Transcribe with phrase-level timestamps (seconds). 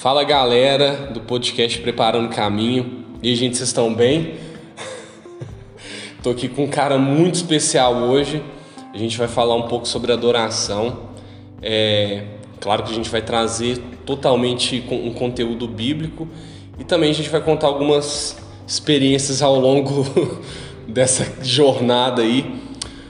[0.00, 3.04] Fala galera do podcast Preparando Caminho.
[3.22, 4.36] E gente, vocês estão bem?
[6.24, 8.42] Tô aqui com um cara muito especial hoje.
[8.94, 11.10] A gente vai falar um pouco sobre adoração.
[11.60, 12.22] É,
[12.58, 13.76] claro que a gente vai trazer
[14.06, 16.26] totalmente um conteúdo bíblico
[16.78, 20.06] e também a gente vai contar algumas experiências ao longo
[20.88, 22.58] dessa jornada aí.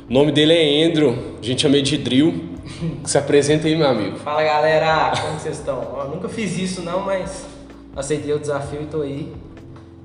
[0.08, 2.49] O nome dele é Andrew, a gente chama de Drill.
[3.04, 4.18] Se apresenta aí, meu amigo.
[4.18, 5.82] Fala galera, como vocês estão?
[5.98, 7.46] Eu nunca fiz isso não, mas
[7.94, 9.32] aceitei o desafio e tô aí.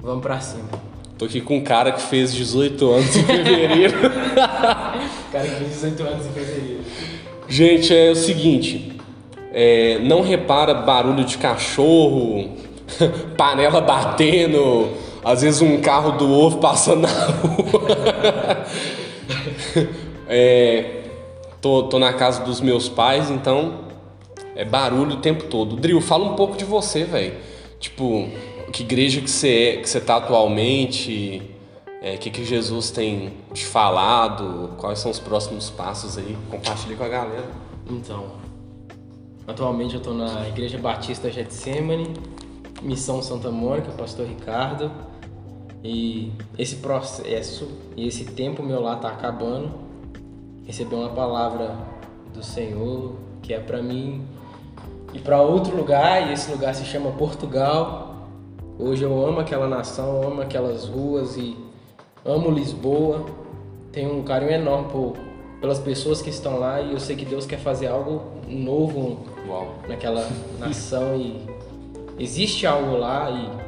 [0.02, 0.66] Vamos pra cima.
[1.18, 3.98] Tô aqui com um cara que fez 18 anos em fevereiro.
[5.32, 6.84] cara que fez 18 anos em fevereiro.
[7.48, 9.00] Gente, é o seguinte.
[9.54, 12.58] É, não repara barulho de cachorro,
[13.38, 14.90] panela batendo,
[15.24, 18.66] às vezes um carro do ovo passando na rua.
[20.28, 21.05] é,
[21.66, 23.86] tô, tô na casa dos meus pais, então
[24.56, 25.76] é barulho o tempo todo.
[25.76, 27.36] Drill, fala um pouco de você, velho.
[27.80, 28.30] Tipo,
[28.72, 31.42] que igreja que você é, que você tá atualmente,
[31.88, 36.38] o é, que, que Jesus tem te falado, quais são os próximos passos aí?
[36.52, 37.50] Compartilhe com a galera.
[37.90, 38.28] Então,
[39.48, 42.14] atualmente eu tô na Igreja Batista Getsemane,
[42.84, 44.92] Missão Santa Mônica, Pastor Ricardo.
[45.84, 47.68] E esse processo
[47.98, 49.85] e esse tempo meu lá tá acabando.
[50.66, 51.76] Recebi uma palavra
[52.34, 53.14] do Senhor
[53.44, 54.26] que é para mim
[55.14, 58.28] ir para outro lugar e esse lugar se chama Portugal.
[58.80, 61.56] Hoje eu amo aquela nação, amo aquelas ruas e
[62.26, 63.24] amo Lisboa.
[63.92, 65.14] Tenho um carinho enorme por,
[65.62, 69.76] pelas pessoas que estão lá e eu sei que Deus quer fazer algo novo Uau.
[69.88, 70.28] naquela
[70.60, 71.46] nação e
[72.18, 73.66] existe algo lá e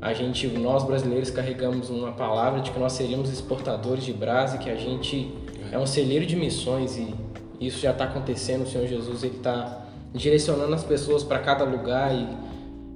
[0.00, 4.58] a gente, nós brasileiros, carregamos uma palavra de que nós seríamos exportadores de brasa e
[4.60, 7.14] que a gente é um celeiro de missões e
[7.60, 8.62] isso já está acontecendo.
[8.62, 12.26] O Senhor Jesus ele está direcionando as pessoas para cada lugar e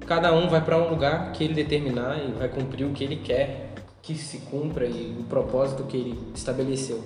[0.07, 3.17] cada um vai para um lugar que ele determinar e vai cumprir o que ele
[3.17, 7.03] quer que se cumpra e o propósito que ele estabeleceu.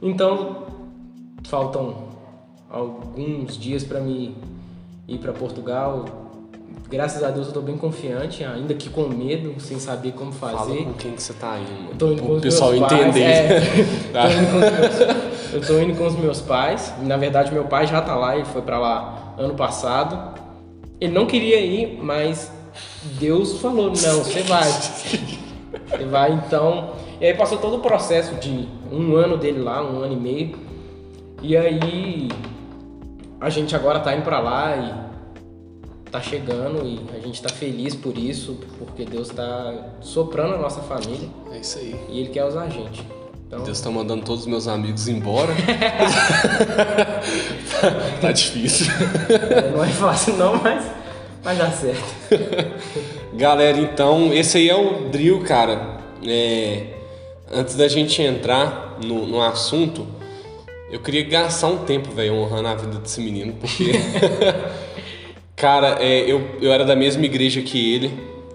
[0.00, 0.66] Então,
[1.46, 2.08] faltam
[2.70, 4.34] alguns dias para me
[5.06, 6.23] ir para Portugal,
[6.88, 10.56] graças a Deus eu tô bem confiante, ainda que com medo, sem saber como fazer.
[10.56, 11.96] Fala com quem que você tá indo.
[11.96, 13.22] Tô indo com o pessoal entender.
[13.22, 13.60] É,
[14.12, 16.92] tô meus, eu tô indo com os meus pais.
[17.02, 20.40] Na verdade, meu pai já tá lá, ele foi para lá ano passado.
[21.00, 22.50] Ele não queria ir, mas
[23.18, 24.70] Deus falou: "Não, você vai".
[25.90, 26.92] Você vai então.
[27.20, 30.56] E aí passou todo o processo de um ano dele lá, um ano e meio.
[31.42, 32.28] E aí
[33.40, 35.03] a gente agora tá indo para lá e
[36.14, 40.80] tá chegando e a gente tá feliz por isso, porque Deus tá soprando a nossa
[40.82, 41.28] família.
[41.50, 41.96] É isso aí.
[42.08, 43.04] E Ele quer usar a gente.
[43.48, 43.64] Então...
[43.64, 45.52] Deus tá mandando todos os meus amigos embora.
[48.20, 48.86] tá difícil.
[49.28, 50.86] É, não é fácil não, mas
[51.42, 52.04] vai dar certo.
[53.34, 55.98] Galera, então, esse aí é o drill, cara.
[56.24, 56.94] É...
[57.52, 60.06] Antes da gente entrar no, no assunto,
[60.92, 63.92] eu queria gastar um tempo, velho, honrando a vida desse menino, porque
[65.56, 68.12] Cara, é, eu, eu era da mesma igreja que ele.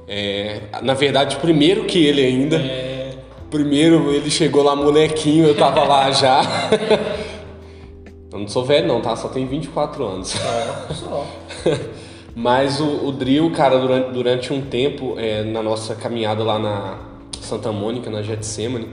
[0.08, 2.58] É, na verdade, primeiro que ele ainda.
[2.58, 3.00] É...
[3.50, 6.42] Primeiro ele chegou lá molequinho, eu tava lá já.
[8.32, 9.16] eu não sou velho não, tá?
[9.16, 10.36] Só tenho 24 anos.
[10.36, 11.26] É, só.
[12.36, 17.00] Mas o, o Drill, cara, durante, durante um tempo, é, na nossa caminhada lá na
[17.42, 18.88] Santa Mônica, na Getsemane,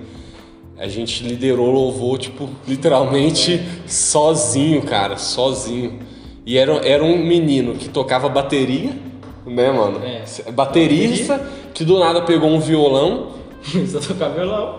[0.78, 6.00] a gente liderou louvor, tipo, literalmente sozinho, cara, sozinho.
[6.46, 8.92] E era, era um menino que tocava bateria,
[9.44, 10.00] né, mano?
[10.04, 10.22] É.
[10.52, 13.32] Baterista, que do nada pegou um violão.
[13.90, 14.78] Só tocar violão.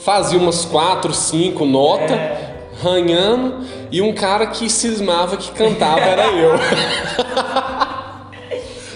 [0.00, 2.54] Fazia umas quatro, cinco notas, é.
[2.80, 6.52] ranhando, e um cara que cismava que cantava era eu.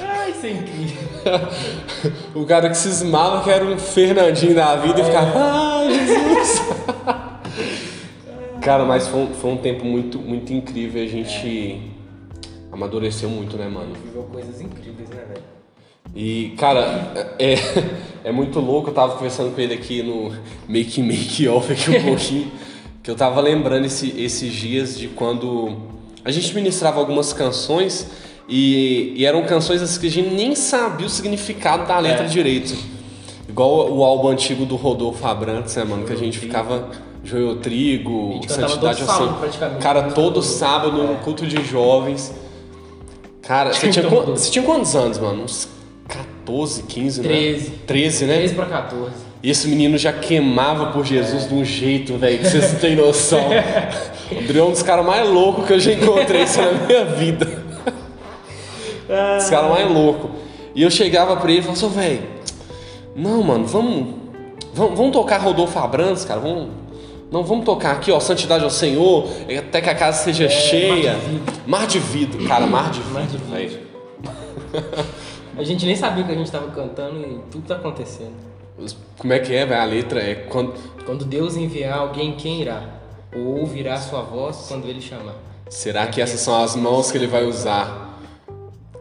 [0.09, 1.03] Ai, isso é incrível.
[2.33, 5.03] o cara que cismava que era um Fernandinho da vida é.
[5.03, 6.63] e ficava, ai, Jesus.
[8.63, 11.03] Cara, mas foi um, foi um tempo muito, muito incrível.
[11.03, 11.81] A gente
[12.39, 12.73] é.
[12.73, 13.93] amadureceu muito, né, mano?
[14.05, 15.43] Viveu coisas incríveis, né, velho?
[16.15, 17.55] E, cara, é,
[18.25, 18.91] é muito louco.
[18.91, 20.33] Eu tava conversando com ele aqui no
[20.69, 22.53] Make Make Off aqui um pouquinho.
[23.03, 25.77] que eu tava lembrando esse, esses dias de quando
[26.25, 28.09] a gente ministrava algumas canções
[28.49, 32.29] e, e eram canções assim, que a gente nem sabia o significado da letra é.
[32.29, 32.77] direito.
[33.49, 36.05] Igual o álbum antigo do Rodolfo Abrantes, né, mano?
[36.05, 36.91] Que a gente ficava
[37.25, 39.37] Joio Trigo, Santidade Sábado,
[39.81, 42.35] cara, todo sábado no culto de jovens.
[43.43, 45.45] Cara, você tinha, você tinha quantos anos, mano?
[45.45, 45.69] Uns
[46.09, 47.69] 14, 15, 13.
[47.69, 47.77] né?
[47.87, 48.37] 13, né?
[48.39, 49.13] 13 pra 14.
[49.43, 51.49] E esse menino já queimava por Jesus é.
[51.49, 53.49] de um jeito, velho, que vocês não têm noção.
[54.31, 57.05] o Adriano é um dos caras mais loucos que eu já encontrei isso na minha
[57.05, 57.63] vida.
[59.39, 60.31] Os caras mais louco.
[60.75, 62.23] E eu chegava pra ele e falava assim, velho,
[63.15, 64.15] não, mano, vamos,
[64.73, 66.69] vamos, vamos tocar Rodolfo Abrantes, cara, vamos,
[67.33, 69.27] não, vamos tocar aqui, ó, Santidade ao Senhor,
[69.59, 71.17] até que a casa seja cheia.
[71.67, 73.15] Mar de vidro, cara, mar de vidro.
[73.15, 73.93] Mar de vidro.
[75.57, 78.33] A gente nem sabia que a gente tava cantando e tudo tá acontecendo.
[79.19, 79.83] Como é que é, velho?
[79.83, 80.73] A letra é quando.
[81.05, 82.83] Quando Deus enviar alguém, quem irá?
[83.37, 85.35] Ou ouvirá sua voz quando ele chamar.
[85.69, 88.19] Será que essas são as mãos que ele vai usar?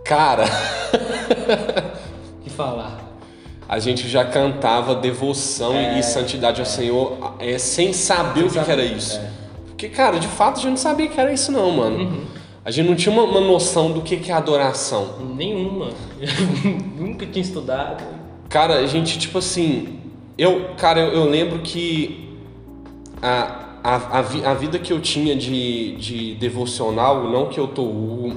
[0.04, 0.44] Cara,
[2.44, 3.11] Que falar.
[3.72, 8.70] A gente já cantava devoção e santidade ao Senhor é, sem saber o que, que
[8.70, 9.18] era isso.
[9.18, 9.32] É.
[9.68, 12.28] Porque, cara, de fato a gente não sabia que era isso, não, mano.
[12.66, 15.16] A gente não tinha uma, uma noção do que, que é adoração.
[15.38, 15.92] Nenhuma.
[17.00, 18.04] Nunca tinha estudado.
[18.50, 20.02] Cara, a gente, tipo assim.
[20.38, 22.36] Eu, cara, eu, eu lembro que
[23.22, 27.70] a, a, a, vi- a vida que eu tinha de, de devocional, não que eu
[27.70, 28.34] tô o,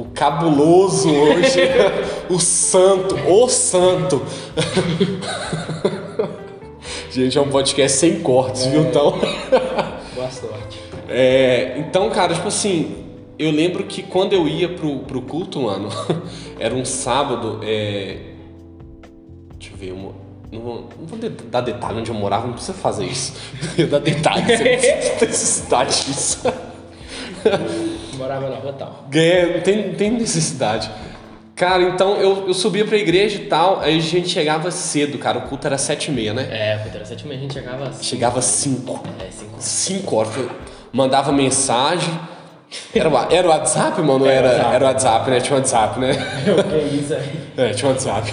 [0.00, 1.60] o cabuloso hoje,
[2.28, 4.22] o santo, o santo.
[7.10, 8.82] gente, é um podcast sem cortes, viu?
[8.82, 9.18] Então.
[10.14, 10.80] Boa sorte.
[11.08, 13.04] É, então, cara, tipo assim,
[13.38, 15.88] eu lembro que quando eu ia pro, pro culto, mano,
[16.58, 18.18] era um sábado, é...
[19.58, 20.14] Deixa eu ver, eu mo-
[20.52, 21.18] não vou, não vou
[21.50, 23.34] dar detalhe onde eu morava, não precisa fazer isso.
[23.76, 26.42] Eu ia dar detalhe, você não precisa disso.
[28.26, 29.04] Morava na rua tal.
[29.12, 30.90] Não tem, não tem necessidade.
[31.54, 35.38] Cara, então eu, eu subia pra igreja e tal, aí a gente chegava cedo, cara,
[35.38, 36.46] o culto era sete e meia, né?
[36.50, 38.02] É, porque era sete e meia, a gente chegava assim.
[38.04, 39.02] Chegava às cinco.
[39.18, 39.54] É, cinco.
[39.58, 40.32] 5 horas.
[40.92, 42.12] Mandava mensagem.
[42.94, 44.26] Era, o- era o WhatsApp, mano?
[44.26, 44.74] Era, WhatsApp.
[44.74, 45.40] era o WhatsApp, né?
[45.40, 46.12] Tinha o WhatsApp, né?
[46.58, 47.40] O que é isso aí?
[47.56, 48.32] É, tinha o WhatsApp.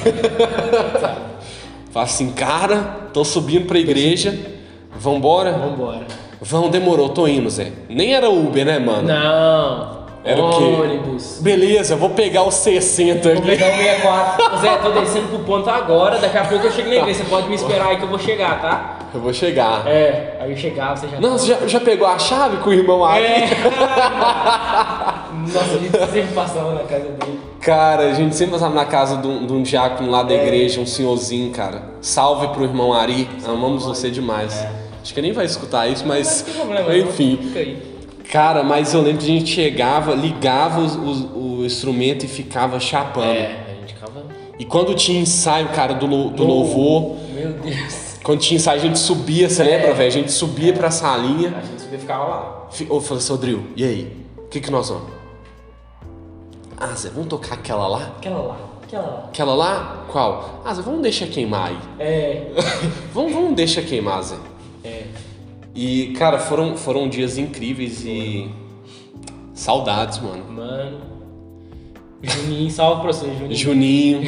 [1.92, 2.78] Fala assim, cara,
[3.13, 4.38] tô subindo pra igreja.
[4.96, 5.51] Vambora?
[5.54, 6.06] Vambora.
[6.45, 7.72] Vamos, demorou, tô indo, Zé.
[7.90, 9.07] Nem era Uber, né, mano?
[9.07, 10.04] Não.
[10.25, 10.63] Era o quê?
[10.63, 11.40] Ônibus.
[11.42, 13.48] Beleza, vou pegar os 60 Vou aqui.
[13.48, 14.60] pegar o 64.
[14.60, 17.24] Zé, tô descendo pro ponto agora, daqui a pouco eu chego na igreja.
[17.24, 19.00] Você pode me esperar aí que eu vou chegar, tá?
[19.13, 19.88] Eu vou chegar.
[19.88, 22.74] É, aí eu chegava, você já Não, você já, já pegou a chave com o
[22.74, 23.24] irmão aí?
[23.24, 23.48] É.
[25.34, 27.39] Nossa, a gente sempre passava na casa dele.
[27.62, 30.80] Cara, a gente sempre passava na casa de um, de um diácono lá da igreja,
[30.81, 31.84] um senhorzinho, cara.
[32.01, 34.66] Salve pro irmão Ari, amamos você demais.
[35.04, 36.40] Acho que ele nem vai escutar isso, mas.
[36.40, 36.98] Não tem problema, não.
[36.98, 37.38] enfim.
[37.42, 37.94] Fica aí.
[38.32, 42.80] Cara, mas eu lembro que a gente chegava, ligava os- os- o instrumento e ficava
[42.80, 43.26] chapando.
[43.28, 44.24] É, a gente ficava.
[44.58, 48.18] E quando tinha ensaio, cara, do, do louvor, Meu Deus.
[48.24, 50.08] quando tinha ensaio, a gente subia, você lembra, velho?
[50.08, 51.54] A gente subia pra salinha.
[51.58, 52.68] A gente subia e ficava lá.
[52.72, 54.18] Fi- Eu falei assim, Drill, e aí?
[54.38, 55.10] O que, que nós vamos?
[56.78, 58.14] Ah, Zé, vamos tocar aquela lá?
[58.18, 59.24] Aquela lá, aquela lá.
[59.30, 60.06] Aquela lá?
[60.12, 60.62] Qual?
[60.66, 61.78] Ah, Zé, vamos deixar queimar aí.
[62.00, 62.48] É.
[63.14, 64.36] vamos, vamos deixar queimar, Zé.
[64.84, 65.04] É.
[65.76, 68.50] E, cara, foram, foram dias incríveis e.
[69.54, 70.44] Saudades, mano.
[70.52, 71.14] Mano.
[72.22, 73.56] Juninho, salve pra você, Juninho.
[73.56, 74.22] Juninho.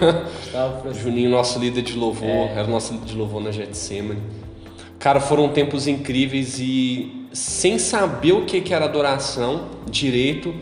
[0.50, 1.00] Salve pra você.
[1.00, 2.26] Juninho, nosso líder de louvor.
[2.28, 2.54] É.
[2.56, 4.20] Era o nosso líder de louvor na Getsemane.
[4.98, 10.54] Cara, foram tempos incríveis e sem saber o que, que era adoração direito,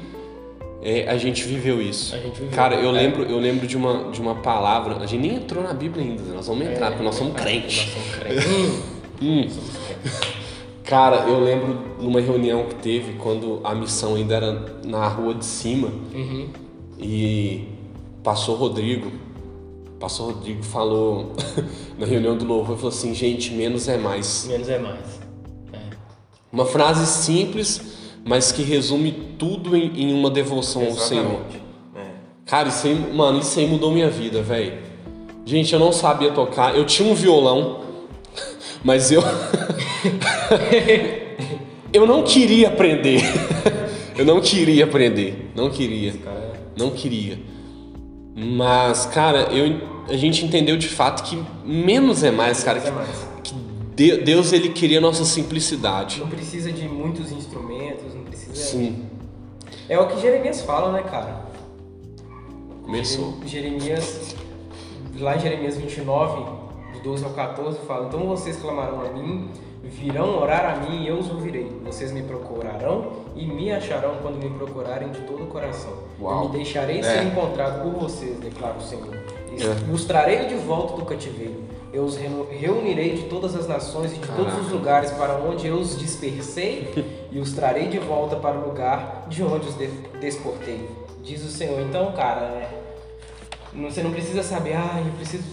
[0.83, 2.17] é, a gente viveu isso.
[2.17, 2.49] Gente viveu.
[2.51, 2.93] Cara, eu É.
[2.93, 4.97] lembro, eu lembro de, uma, de uma palavra.
[4.97, 7.87] A gente nem entrou na Bíblia ainda, nós vamos entrar, porque nós somos Nós crentes.
[7.93, 8.83] somos crentes.
[9.23, 9.47] Hum.
[10.85, 15.45] Cara, eu lembro numa reunião que teve quando a missão ainda era na rua de
[15.45, 16.49] cima Uhum.
[16.99, 17.69] e
[18.23, 19.11] passou Rodrigo.
[20.01, 21.33] Passou Rodrigo falou
[21.97, 24.47] na reunião do louvor falou assim, gente, menos é mais.
[24.49, 25.21] Menos é mais.
[25.73, 25.79] É.
[26.53, 27.81] Uma frase simples,
[28.25, 31.41] mas que resume tudo em, em uma devoção ao Senhor.
[31.95, 32.01] É.
[32.45, 34.77] Cara, isso aí, mano, isso aí mudou minha vida, velho.
[35.45, 36.77] Gente, eu não sabia tocar.
[36.77, 37.81] Eu tinha um violão,
[38.85, 39.23] mas eu.
[41.93, 43.21] eu não queria aprender.
[44.17, 45.51] eu não queria aprender.
[45.55, 46.13] Não queria.
[46.13, 47.39] Cara, Não queria.
[48.35, 52.79] Mas, cara, eu, a gente entendeu de fato que menos é mais, cara.
[52.79, 53.09] é Que, mais.
[53.45, 53.55] que
[53.95, 56.19] De- Deus, ele queria a nossa simplicidade.
[56.21, 58.55] Não precisa de muitos instrumentos, não precisa.
[58.55, 59.05] Sim,
[59.89, 61.43] É o que Jeremias fala, né, cara?
[62.83, 63.39] começou.
[63.47, 64.35] Jeremias,
[65.19, 66.51] lá em Jeremias 29, de
[67.03, 69.51] 12 ao 14, fala: Então vocês clamarão a mim,
[69.83, 71.71] virão orar a mim e eu os ouvirei.
[71.85, 75.93] Vocês me procurarão e me acharão quando me procurarem de todo o coração.
[76.21, 76.45] Uau.
[76.45, 77.03] Eu me deixarei É.
[77.03, 79.15] ser encontrado por vocês, declara o Senhor.
[79.57, 79.93] E É.
[79.93, 81.63] os trarei de volta do cativeiro.
[81.93, 84.75] Eu os reunirei de todas as nações e de todos os Caraca.
[84.75, 89.43] lugares para onde eu os dispersei e os trarei de volta para o lugar de
[89.43, 90.89] onde os de- desportei.
[91.23, 91.79] Diz o Senhor.
[91.83, 92.71] Então, cara, é,
[93.75, 95.45] não- você não precisa saber, ah, eu preciso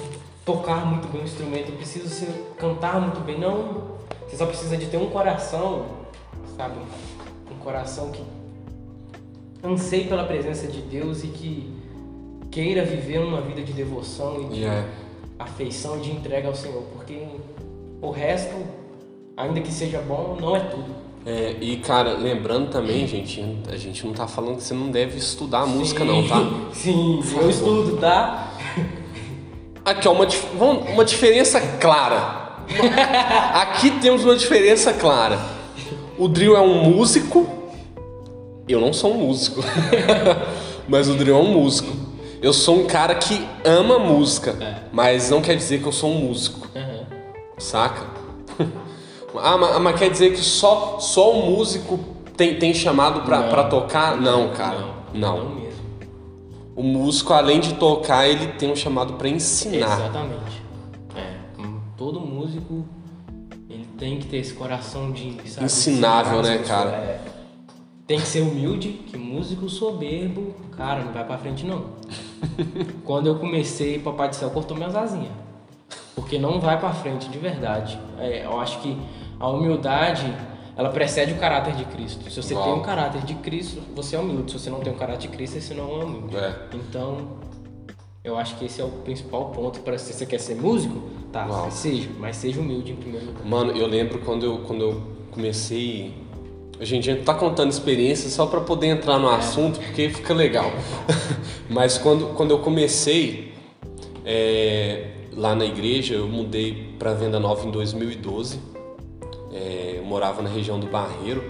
[0.46, 3.40] tocar muito bem o instrumento, eu preciso ser- cantar muito bem.
[3.40, 3.98] Não.
[4.28, 5.86] Você só precisa de ter um coração,
[6.56, 6.76] sabe?
[7.52, 8.22] Um coração que
[9.64, 11.74] anseie pela presença de Deus e que
[12.52, 14.88] queira viver uma vida de devoção e de Yeah.
[15.38, 17.28] afeição e de entrega ao Senhor, porque
[18.02, 18.56] o resto,
[19.38, 21.00] ainda que seja bom, não é tudo.
[21.26, 25.18] É, e cara, lembrando também, gente, a gente não tá falando que você não deve
[25.18, 26.38] estudar música não, tá?
[26.74, 28.54] Sim, eu estudo, tá?
[29.90, 30.28] Aqui, ó, uma,
[30.94, 32.50] uma diferença clara.
[33.56, 35.40] Aqui temos uma diferença clara.
[36.16, 37.48] O Drill é um músico.
[38.68, 39.64] Eu não sou um músico.
[40.88, 41.92] mas o Drill é um músico.
[42.40, 44.56] Eu sou um cara que ama música.
[44.92, 46.68] Mas não quer dizer que eu sou um músico.
[46.76, 47.08] Aham.
[47.58, 48.06] Saca?
[49.42, 52.00] ah, mas, mas quer dizer que só, só o músico
[52.38, 53.50] tem, tem chamado pra, Não.
[53.50, 54.16] pra tocar?
[54.16, 54.86] Não, cara.
[55.14, 55.38] Não, Não.
[55.38, 55.69] não mesmo.
[56.80, 60.00] O músico, além de tocar, ele tem um chamado pra ensinar.
[60.00, 60.64] Exatamente.
[61.14, 61.36] É,
[61.98, 62.86] todo músico,
[63.70, 66.92] ele tem que ter esse coração de sabe, Ensinável, né, cara?
[66.92, 67.22] É.
[68.08, 71.84] Tem que ser humilde, que músico soberbo, cara, não vai pra frente não.
[73.04, 75.34] Quando eu comecei, Papai do Céu cortou minhas asinhas.
[76.16, 78.00] Porque não vai pra frente de verdade.
[78.18, 78.98] É, eu acho que
[79.38, 80.34] a humildade,
[80.80, 82.32] ela precede o caráter de Cristo.
[82.32, 82.64] Se você Uau.
[82.64, 84.50] tem um caráter de Cristo, você é humilde.
[84.50, 86.38] Se você não tem um caráter de Cristo, você não é humilde.
[86.38, 86.56] É.
[86.74, 87.32] Então,
[88.24, 91.46] eu acho que esse é o principal ponto para se você quer ser músico, tá,
[91.46, 91.70] Uau.
[91.70, 93.46] seja, mas seja humilde em primeiro lugar.
[93.46, 96.14] Mano, eu lembro quando eu, quando eu comecei.
[96.80, 100.72] A gente tá contando experiências só pra poder entrar no assunto, porque fica legal.
[101.70, 103.54] Mas quando, quando eu comecei
[104.24, 108.79] é, lá na igreja, eu mudei pra Venda Nova em 2012.
[109.52, 111.44] É, eu morava na região do Barreiro.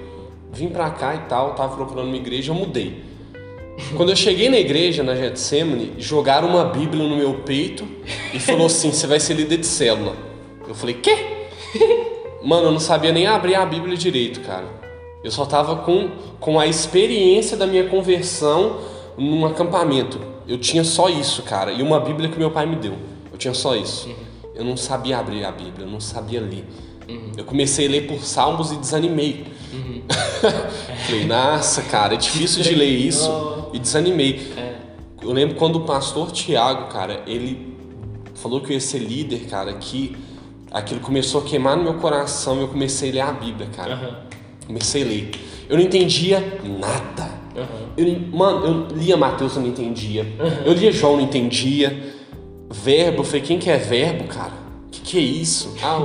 [0.51, 3.03] Vim pra cá e tal, tava procurando uma igreja, eu mudei.
[3.95, 7.87] Quando eu cheguei na igreja, na Getsemane, jogaram uma Bíblia no meu peito
[8.33, 10.15] e falou assim: você vai ser líder de célula.
[10.67, 11.15] Eu falei: quê?
[12.43, 14.65] Mano, eu não sabia nem abrir a Bíblia direito, cara.
[15.23, 18.79] Eu só tava com, com a experiência da minha conversão
[19.17, 20.19] num acampamento.
[20.47, 21.71] Eu tinha só isso, cara.
[21.71, 22.93] E uma Bíblia que meu pai me deu.
[23.31, 24.09] Eu tinha só isso.
[24.55, 26.65] Eu não sabia abrir a Bíblia, eu não sabia ler.
[27.37, 29.45] Eu comecei a ler por salmos e desanimei.
[31.05, 33.29] Falei, nossa, cara, é difícil de ler isso.
[33.73, 34.51] E desanimei.
[35.21, 37.75] Eu lembro quando o pastor Tiago, cara, ele
[38.35, 40.15] falou que eu ia ser líder, cara, que
[40.71, 43.93] aquilo começou a queimar no meu coração e eu comecei a ler a Bíblia, cara.
[43.93, 44.15] Aham,
[44.67, 45.31] Comecei a ler.
[45.67, 47.31] Eu não entendia nada.
[47.55, 47.89] aham.
[47.97, 50.25] Eu, mano, eu lia Mateus, eu não entendia.
[50.65, 52.15] Eu lia João, não entendia.
[52.71, 54.53] Verbo, eu falei, quem que é verbo, cara?
[54.91, 55.75] Que que é isso?
[55.83, 55.99] Ah,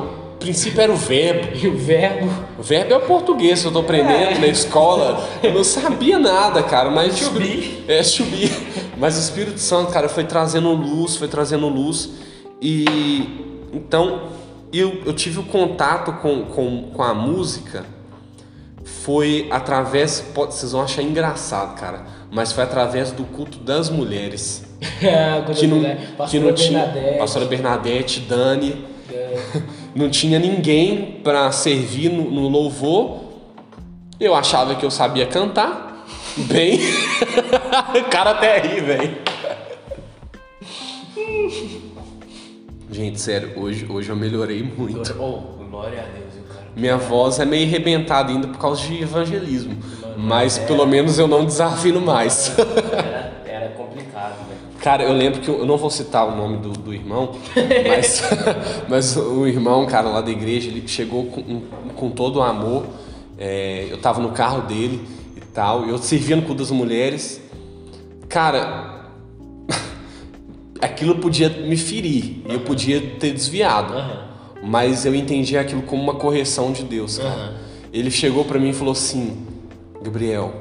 [0.44, 1.56] princípio era o verbo.
[1.56, 5.26] E o verbo, O verbo é o português que eu tô aprendendo na escola.
[5.42, 7.28] Eu não sabia nada, cara, mas...
[7.30, 7.84] Be.
[7.88, 8.50] É, to be.
[8.96, 12.10] Mas o Espírito Santo, cara, foi trazendo luz, foi trazendo luz.
[12.60, 12.84] E...
[13.72, 14.28] Então,
[14.72, 17.84] eu, eu tive o contato com, com, com a música
[18.84, 20.20] foi através...
[20.20, 22.04] pode- Vocês vão achar engraçado, cara.
[22.30, 24.64] Mas foi através do culto das mulheres.
[25.46, 25.98] quando Que não, puder,
[26.28, 26.80] que não tinha...
[26.86, 28.84] Bernadette, Pastora Bernadette, Dani...
[29.12, 29.38] é,
[29.94, 33.22] não tinha ninguém para servir no, no louvor.
[34.18, 36.04] Eu achava que eu sabia cantar
[36.36, 36.80] bem.
[38.00, 39.18] o cara até ri, velho.
[42.90, 45.14] Gente, sério, hoje, hoje eu melhorei muito.
[45.20, 46.24] Oh, glória a Deus.
[46.76, 49.76] Minha voz é meio arrebentada ainda por causa de evangelismo.
[50.16, 52.52] Mas pelo menos eu não desafino mais.
[52.58, 54.73] Era, era complicado, velho.
[54.84, 57.36] Cara, eu lembro que eu, eu não vou citar o nome do, do irmão,
[57.88, 58.22] mas,
[58.86, 61.62] mas o irmão, cara, lá da igreja, ele chegou com,
[61.96, 62.84] com todo o amor.
[63.38, 67.40] É, eu tava no carro dele e tal, eu servia no culto das mulheres.
[68.28, 69.08] Cara,
[70.82, 74.28] aquilo podia me ferir e eu podia ter desviado, Aham.
[74.62, 77.30] mas eu entendi aquilo como uma correção de Deus, cara.
[77.30, 77.54] Aham.
[77.90, 79.46] Ele chegou pra mim e falou assim:
[80.02, 80.52] Gabriel,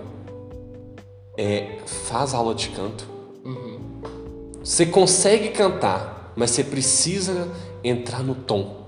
[1.38, 3.13] é, faz aula de canto.
[4.64, 7.50] Você consegue cantar, mas você precisa
[7.84, 8.84] entrar no tom.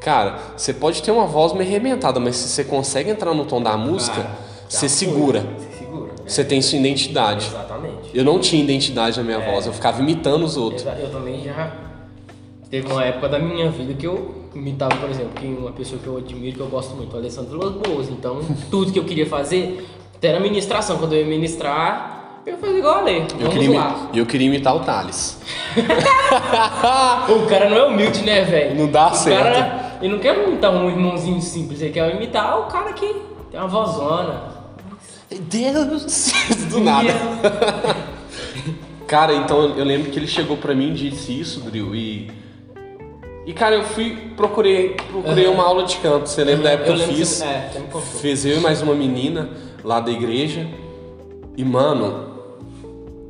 [0.00, 3.62] Cara, você pode ter uma voz meio arrebentada, mas se você consegue entrar no tom
[3.62, 4.36] da música, Ah,
[4.68, 5.40] você já segura.
[5.40, 6.06] Você segura.
[6.06, 6.14] né?
[6.26, 7.46] Você tem sua identidade.
[7.46, 8.10] Exatamente.
[8.12, 9.52] Eu não tinha identidade na minha É.
[9.52, 10.84] voz, eu ficava imitando os outros.
[10.84, 11.72] Eu também já.
[12.70, 16.06] Teve uma época da minha vida que eu imitava, por exemplo, que uma pessoa que
[16.06, 18.08] eu admiro, que eu gosto muito, o Alessandro Boas.
[18.08, 19.86] Então, tudo que eu queria fazer
[20.20, 20.98] era ministração.
[20.98, 23.20] Quando eu ia ministrar, eu fazia igual a Lê.
[23.40, 24.10] Eu queria, lá.
[24.14, 25.38] eu queria imitar o Thales.
[27.28, 28.74] O cara não é humilde, né, velho?
[28.76, 29.42] Não dá o certo.
[29.42, 33.06] Cara, ele não quer imitar um irmãozinho simples, ele quer imitar o cara que
[33.50, 34.42] tem uma vozona.
[35.30, 36.32] Deus!
[36.70, 37.08] Do nada.
[39.06, 42.30] Cara, então eu lembro que ele chegou pra mim e disse isso, Drill, e.
[43.46, 46.26] E cara, eu fui, procurei, procurei uma aula de canto.
[46.28, 47.28] Você lembra da época que eu, que fiz?
[47.28, 47.70] você- É.
[48.20, 49.50] Fez eu e mais uma menina
[49.84, 50.66] lá da igreja.
[51.54, 52.33] E mano,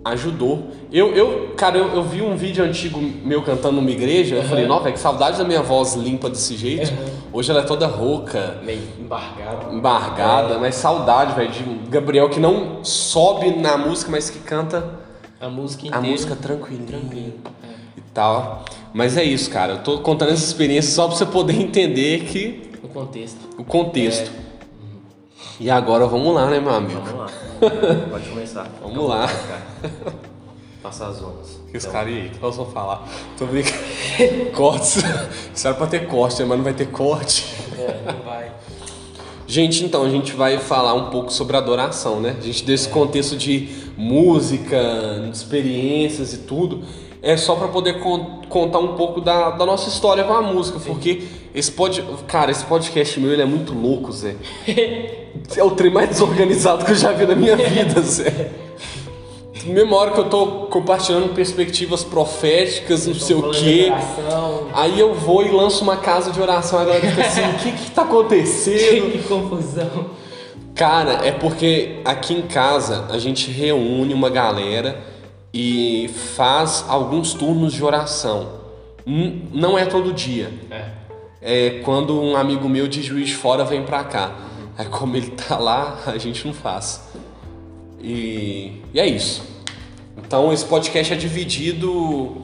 [0.04, 0.68] ajudou.
[0.92, 4.66] Eu, eu cara, eu, eu vi um vídeo antigo meu cantando numa igreja, eu falei,
[4.66, 6.92] nossa, que saudade da minha voz limpa desse jeito.
[7.32, 9.75] Hoje ela é toda rouca, Meio embargado.
[9.75, 14.84] embargada, mas saudade, velho, de Gabriel que não sobe na música, mas que canta
[15.40, 16.06] A música a inteira.
[16.08, 17.34] música tranquilinha Tranquilo.
[17.96, 18.64] e tal.
[18.92, 19.73] Mas é isso, cara.
[19.73, 23.38] Eu tô contando essa experiência só pra você poder entender que O contexto.
[23.58, 24.30] o contexto.
[25.58, 27.00] E agora vamos lá, né, meu amigo?
[27.00, 27.26] Vamos lá.
[28.11, 28.71] Pode começar.
[28.83, 29.26] Vamos à lá.
[29.26, 30.14] vontade, cara.
[30.83, 31.64] Passa as ondas.
[31.75, 33.09] Que os Então, caras, e aí, o que nós vamos falar?
[33.37, 33.76] Tô brincando.
[34.54, 35.02] Cortes.
[35.52, 36.47] Isso era pra ter corte, né?
[36.49, 37.52] mas não vai ter corte.
[37.76, 38.52] É, não vai.
[39.47, 42.37] Gente, então, a gente vai falar um pouco sobre adoração, né?
[42.38, 44.78] A gente desse contexto de música,
[45.33, 46.83] experiências e tudo.
[47.21, 50.78] É só pra poder con- contar um pouco da, da nossa história com a música,
[50.78, 52.04] porque esse pod...
[52.28, 54.37] Cara, esse podcast meu, ele é muito louco, Zé.
[55.57, 58.50] É o trem mais desorganizado que eu já vi na minha vida, Zé.
[59.67, 63.93] Mesma hora que eu tô compartilhando perspectivas proféticas, não sei o quê.
[64.75, 67.73] Aí eu vou e lanço uma casa de oração, a galera fica assim, o que
[67.73, 69.12] que tá acontecendo?
[69.12, 70.11] Que confusão.
[70.75, 75.00] Cara, é porque aqui em casa a gente reúne uma galera
[75.53, 78.49] e faz alguns turnos de oração.
[79.07, 80.53] Não é todo dia.
[80.71, 81.05] É.
[81.41, 84.33] É quando um amigo meu de Juiz Fora vem pra cá.
[84.76, 87.02] Aí como ele tá lá, a gente não faz.
[88.00, 89.43] E, e é isso.
[90.16, 92.43] Então esse podcast é dividido,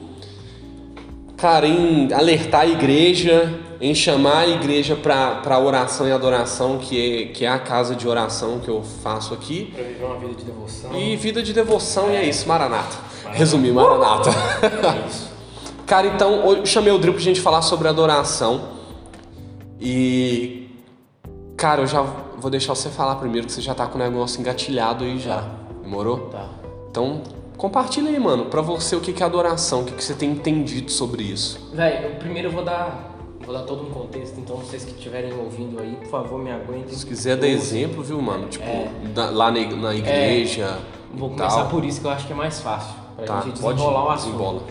[1.37, 7.23] cara, em alertar a igreja, em chamar a igreja pra, pra oração e adoração, que
[7.23, 9.71] é, que é a casa de oração que eu faço aqui.
[9.73, 10.95] Pra viver uma vida de devoção.
[10.95, 12.97] E vida de devoção, e é isso, Maranata.
[13.31, 14.29] Resumir, Maranata.
[14.29, 15.31] É isso.
[15.85, 18.61] Cara, então, eu chamei o Drill pra gente falar sobre adoração.
[19.79, 20.69] E.
[21.61, 24.39] Cara, eu já vou deixar você falar primeiro, que você já tá com o negócio
[24.41, 25.47] engatilhado aí já.
[25.83, 26.17] Demorou?
[26.31, 26.49] Tá.
[26.89, 27.21] Então,
[27.55, 30.31] compartilha aí, mano, pra você o que que é adoração, o que que você tem
[30.31, 31.69] entendido sobre isso.
[31.71, 33.09] Véi, eu primeiro eu vou dar.
[33.45, 36.95] Vou dar todo um contexto, então vocês que estiverem ouvindo aí, por favor, me aguentem.
[36.95, 38.47] Se quiser dar exemplo, viu, mano?
[38.47, 38.89] Tipo, É.
[39.13, 40.79] da- lá na, na igreja.
[41.13, 41.67] Vou e começar tal.
[41.69, 42.95] por isso que eu acho que é mais fácil.
[43.17, 44.31] Pra Tá, gente pode desenrolar o assunto.
[44.31, 44.61] desembola.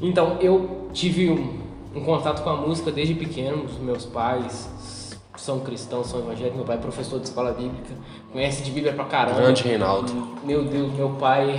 [0.00, 1.58] Então, eu tive um,
[1.94, 3.64] um contato com a música desde pequeno.
[3.64, 4.68] Os meus pais
[5.42, 6.56] são cristãos, são evangélicos.
[6.56, 7.94] Meu pai é professor de escola bíblica,
[8.32, 9.40] conhece de Bíblia pra caramba.
[9.40, 10.12] Grande Reinaldo.
[10.44, 11.58] Meu Deus, meu pai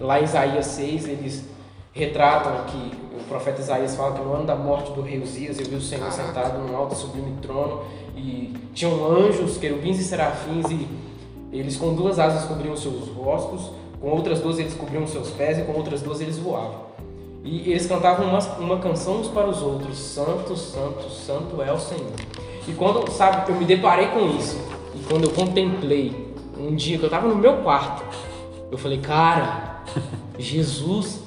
[0.00, 1.44] lá em Isaías 6 eles
[1.92, 5.66] retratam que o profeta Isaías fala que no ano da morte do rei Uzias eu
[5.66, 6.26] vi o Senhor Caraca.
[6.26, 7.82] sentado num alto e sublime trono
[8.16, 10.88] e tinham anjos, querubins e serafins e
[11.52, 15.62] eles com duas asas cobriam seus rostos, com outras duas eles cobriam seus pés e
[15.62, 16.90] com outras duas eles voavam.
[17.42, 21.78] E eles cantavam uma, uma canção uns para os outros, Santo, Santo, Santo é o
[21.78, 22.12] Senhor.
[22.68, 24.58] E quando, sabe, eu me deparei com isso,
[24.94, 28.04] e quando eu contemplei, um dia que eu tava no meu quarto,
[28.70, 29.82] eu falei, cara,
[30.38, 31.22] Jesus,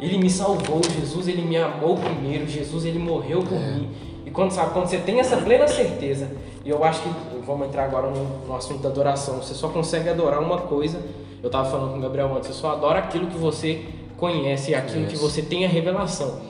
[0.00, 3.90] ele me salvou, Jesus, ele me amou primeiro, Jesus, ele morreu por mim.
[4.26, 6.30] E quando, sabe, quando você tem essa plena certeza,
[6.64, 7.08] e eu acho que,
[7.46, 11.00] vamos entrar agora no, no assunto da adoração, você só consegue adorar uma coisa,
[11.42, 13.84] eu tava falando com o Gabriel antes, você só adora aquilo que você
[14.16, 16.40] conhece, aquilo que você tem a revelação.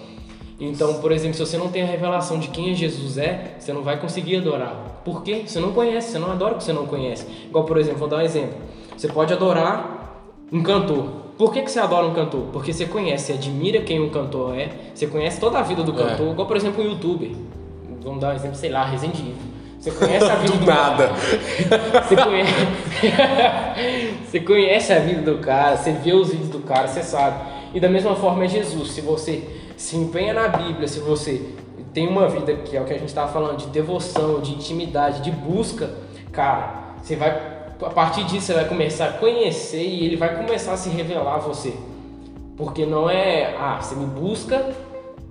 [0.58, 3.82] Então, por exemplo, se você não tem a revelação de quem Jesus é, você não
[3.82, 5.02] vai conseguir adorar.
[5.04, 5.44] Por quê?
[5.46, 7.26] Você não conhece, você não adora o que você não conhece.
[7.46, 8.56] Igual, por exemplo, vou dar um exemplo.
[8.96, 9.98] Você pode adorar
[10.52, 11.04] um cantor.
[11.36, 12.46] Por que, que você adora um cantor?
[12.52, 16.04] Porque você conhece, admira quem um cantor é, você conhece toda a vida do É.
[16.04, 16.32] cantor.
[16.32, 17.30] Igual, por exemplo, um youtuber.
[18.02, 19.34] Vamos dar um exemplo, sei lá, Resident Evil.
[19.78, 21.08] Você conhece a vida Do do, nada.
[21.08, 22.02] cara.
[22.02, 22.52] Você conhece...
[24.26, 27.38] você conhece a vida do cara, você vê os vídeos do cara, você sabe.
[27.72, 28.90] E da mesma forma é Jesus.
[28.90, 29.42] Se você
[29.76, 31.40] se empenha na Bíblia, se você
[31.94, 35.22] tem uma vida que é o que a gente estava falando, de devoção, de intimidade,
[35.22, 35.90] de busca,
[36.32, 37.57] cara, você vai.
[37.80, 41.36] A partir disso você vai começar a conhecer e ele vai começar a se revelar
[41.36, 41.72] a você.
[42.56, 44.74] Porque não é, ah, você me busca,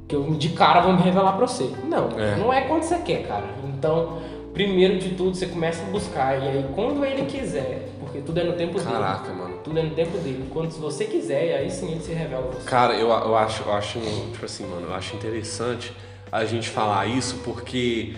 [0.08, 1.70] que eu de cara vou me revelar pra você.
[1.84, 2.38] Não, É.
[2.38, 3.44] não é quando você quer, cara.
[3.66, 4.20] Então,
[4.54, 6.42] primeiro de tudo, você começa a buscar.
[6.42, 8.92] E aí, quando ele quiser, porque tudo é no tempo dele.
[8.92, 9.58] Caraca, mano.
[9.64, 10.46] Tudo é no tempo dele.
[10.54, 12.70] Quando você quiser, e aí sim ele se revela a você.
[12.70, 14.00] Cara, eu, eu acho, eu acho,
[14.32, 15.92] tipo assim, mano, eu acho interessante
[16.32, 18.14] a gente falar isso porque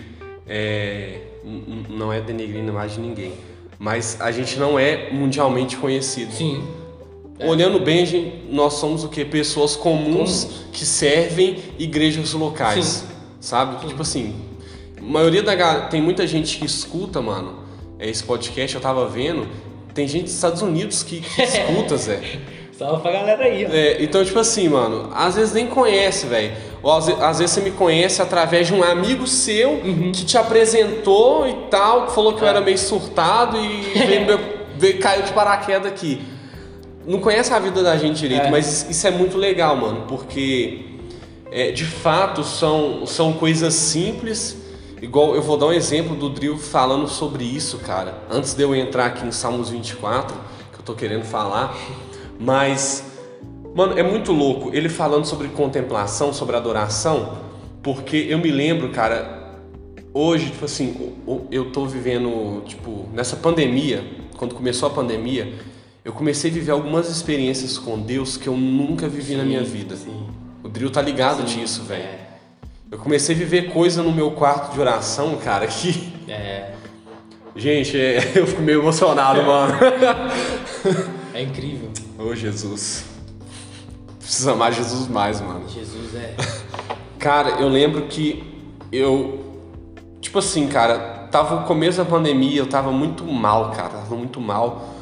[0.46, 1.20] é,
[1.88, 3.32] não é denegrindo mais de ninguém,
[3.80, 6.32] mas a gente não é mundialmente conhecido.
[6.34, 6.62] Sim.
[7.42, 9.24] Olhando bem, gente- nós somos o quê?
[9.24, 13.06] Pessoas comuns que servem igrejas locais, Sim.
[13.40, 13.86] sabe?
[13.88, 14.34] Tipo assim,
[14.98, 17.60] a maioria da galera, tem muita gente que escuta, mano,
[17.98, 19.48] é, esse podcast, eu tava vendo,
[19.94, 22.20] tem gente dos Estados Unidos que, que escuta, Zé.
[22.78, 23.70] Salve pra galera aí, ó.
[23.72, 26.52] É, então, tipo assim, mano, às vezes nem conhece, velho.
[26.82, 29.80] Ou às, ve- às vezes você me conhece através de um amigo seu
[30.14, 34.40] que te apresentou e tal, que falou que eu era meio surtado e veio, meu-
[34.78, 36.22] veio- caiu de paraquedas aqui.
[37.06, 38.50] Não conhece a vida da gente direito, É.
[38.50, 40.86] mas isso é muito legal, mano, porque
[41.50, 44.56] é, de fato são, são coisas simples.
[45.02, 48.22] Igual eu vou dar um exemplo do Drill falando sobre isso, cara.
[48.30, 50.36] Antes de eu entrar aqui em Salmos 24,
[50.72, 51.74] que eu tô querendo falar,
[52.38, 53.04] mas
[53.74, 57.38] Mano, é muito louco ele falando sobre contemplação, sobre adoração,
[57.82, 59.54] porque eu me lembro, cara,
[60.12, 61.14] hoje, tipo assim,
[61.50, 64.04] eu tô vivendo, tipo, nessa pandemia,
[64.36, 65.52] quando começou a pandemia,
[66.04, 69.94] eu comecei a viver algumas experiências com Deus que eu nunca vivi na minha vida.
[69.96, 70.26] Sim.
[70.64, 72.02] O Drill tá ligado disso, velho.
[72.02, 72.18] É.
[72.90, 76.12] Eu comecei a viver coisa no meu quarto de oração, cara, que.
[76.26, 76.72] É.
[77.54, 79.74] Gente, é- eu fico meio emocionado, mano.
[81.32, 81.90] É incrível.
[82.18, 83.04] Ô, Jesus.
[84.20, 85.68] Precisa amar Jesus mais, mano.
[85.68, 86.34] Jesus é.
[87.18, 88.42] Cara, eu lembro que
[88.92, 89.40] eu.
[90.20, 94.40] Tipo assim, cara, tava o começo da pandemia, eu tava muito mal, cara, tava muito
[94.40, 94.94] mal.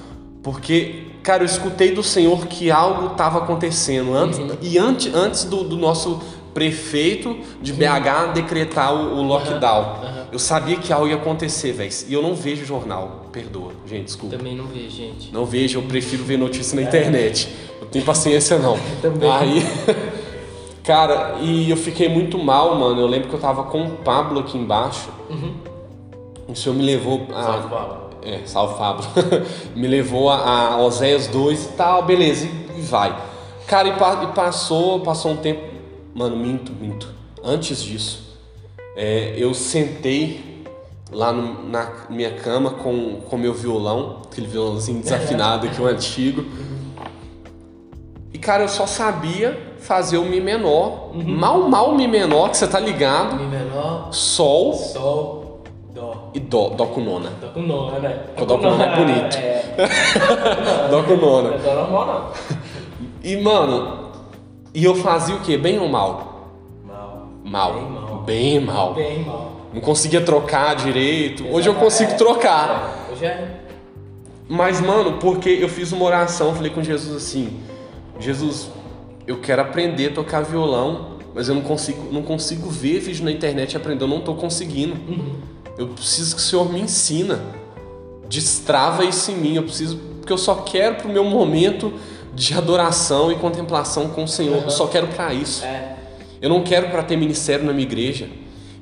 [0.42, 4.14] Porque, cara, eu escutei do Senhor que algo tava acontecendo.
[4.14, 6.20] Antes, E antes, antes do, do nosso
[6.54, 9.82] prefeito de BH decretar o, o lockdown.
[9.82, 10.18] aham.
[10.30, 11.90] Eu sabia que algo ia acontecer, velho.
[12.08, 13.26] E eu não vejo jornal.
[13.32, 14.36] Perdoa, gente, desculpa.
[14.36, 15.32] Também não vejo, gente.
[15.32, 17.48] Não vejo, eu prefiro ver notícia na internet.
[17.80, 18.78] Eu tenho paciência não.
[19.00, 19.30] Também.
[19.30, 19.62] Aí,
[20.84, 23.00] cara, e eu fiquei muito mal, mano.
[23.00, 25.08] Eu lembro que eu tava com o Pablo aqui embaixo.
[26.48, 27.42] O senhor me levou a.
[27.42, 27.96] Salve, Pablo.
[28.22, 29.04] É, salve Pablo.
[29.76, 33.16] me levou a, a Oséias 2 e tal, beleza, e, e vai.
[33.66, 35.62] Cara, e, pa- e passou, passou um tempo.
[36.14, 37.08] Mano, minto, minto.
[37.44, 38.36] Antes disso,
[38.96, 40.64] é, eu sentei
[41.12, 46.44] lá no- na minha cama com com meu violão, aquele violãozinho desafinado aqui, o antigo.
[48.48, 52.80] Cara, eu só sabia fazer o Mi menor, mal, mal Mi menor, que você tá
[52.80, 56.30] ligado, Mi menor, Sol Sol, Dó.
[56.32, 57.30] e Dó, Dó com nona.
[57.42, 58.20] Dó com nona, né?
[58.40, 59.36] O Dó com nona é bonito.
[59.36, 60.88] É.
[60.90, 61.56] Dó com nona.
[61.56, 62.66] É Dó normal, não.
[63.22, 64.08] E mano,
[64.74, 65.58] e eu fazia o quê?
[65.58, 66.48] Bem ou mal?
[66.86, 67.28] Mal.
[67.44, 67.72] Mal.
[67.74, 68.22] Bem mal.
[68.22, 68.94] Bem mal.
[68.94, 69.52] Bem mal.
[69.74, 71.46] Não conseguia trocar direito.
[71.52, 72.14] Hoje eu consigo É.
[72.14, 72.94] trocar.
[73.10, 73.60] É, Hoje é.
[74.48, 77.60] Mas, mano, porque eu fiz uma oração, falei com Jesus assim:
[78.18, 78.70] Jesus,
[79.26, 83.30] eu quero aprender a tocar violão, mas eu não consigo, não consigo ver vídeo na
[83.30, 84.96] internet e aprender, eu não tô conseguindo.
[85.76, 87.40] Eu preciso que o Senhor me ensina.
[88.28, 91.92] Destrava isso em mim, eu preciso, porque eu só quero pro meu momento
[92.34, 94.62] de adoração e contemplação com o Senhor.
[94.64, 95.64] Eu só quero para isso.
[95.64, 95.96] É.
[96.40, 98.28] Eu não quero para ter ministério na minha igreja.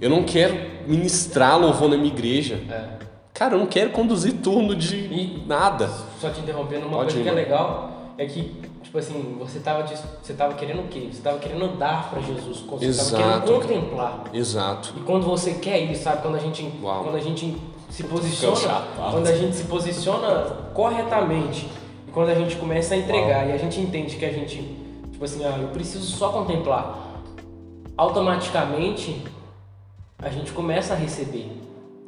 [0.00, 2.60] Eu não quero ministrar louvor na minha igreja.
[2.68, 2.96] É.
[3.32, 5.90] Cara, eu não quero conduzir turno de E- nada.
[6.20, 8.50] Só te interrompendo, uma Pode coisa ir, que é legal é que,
[8.96, 11.08] tipo assim, você tava, você tava querendo o quê?
[11.12, 13.22] Você tava querendo dar pra Jesus, você Exato.
[13.22, 14.24] tava querendo contemplar.
[14.32, 14.94] Exato.
[14.96, 16.22] E quando você quer isso, sabe?
[16.22, 17.04] Quando a gente, Uau.
[17.04, 17.56] quando a gente
[17.90, 18.98] se posiciona, chato.
[18.98, 19.10] Uau.
[19.12, 21.68] quando a gente se posiciona corretamente
[22.08, 24.62] e quando a gente começa a entregar e a gente entende que a gente,
[25.12, 27.22] tipo assim, ah, eu preciso só contemplar,
[27.96, 29.22] automaticamente
[30.18, 31.52] a gente começa a receber.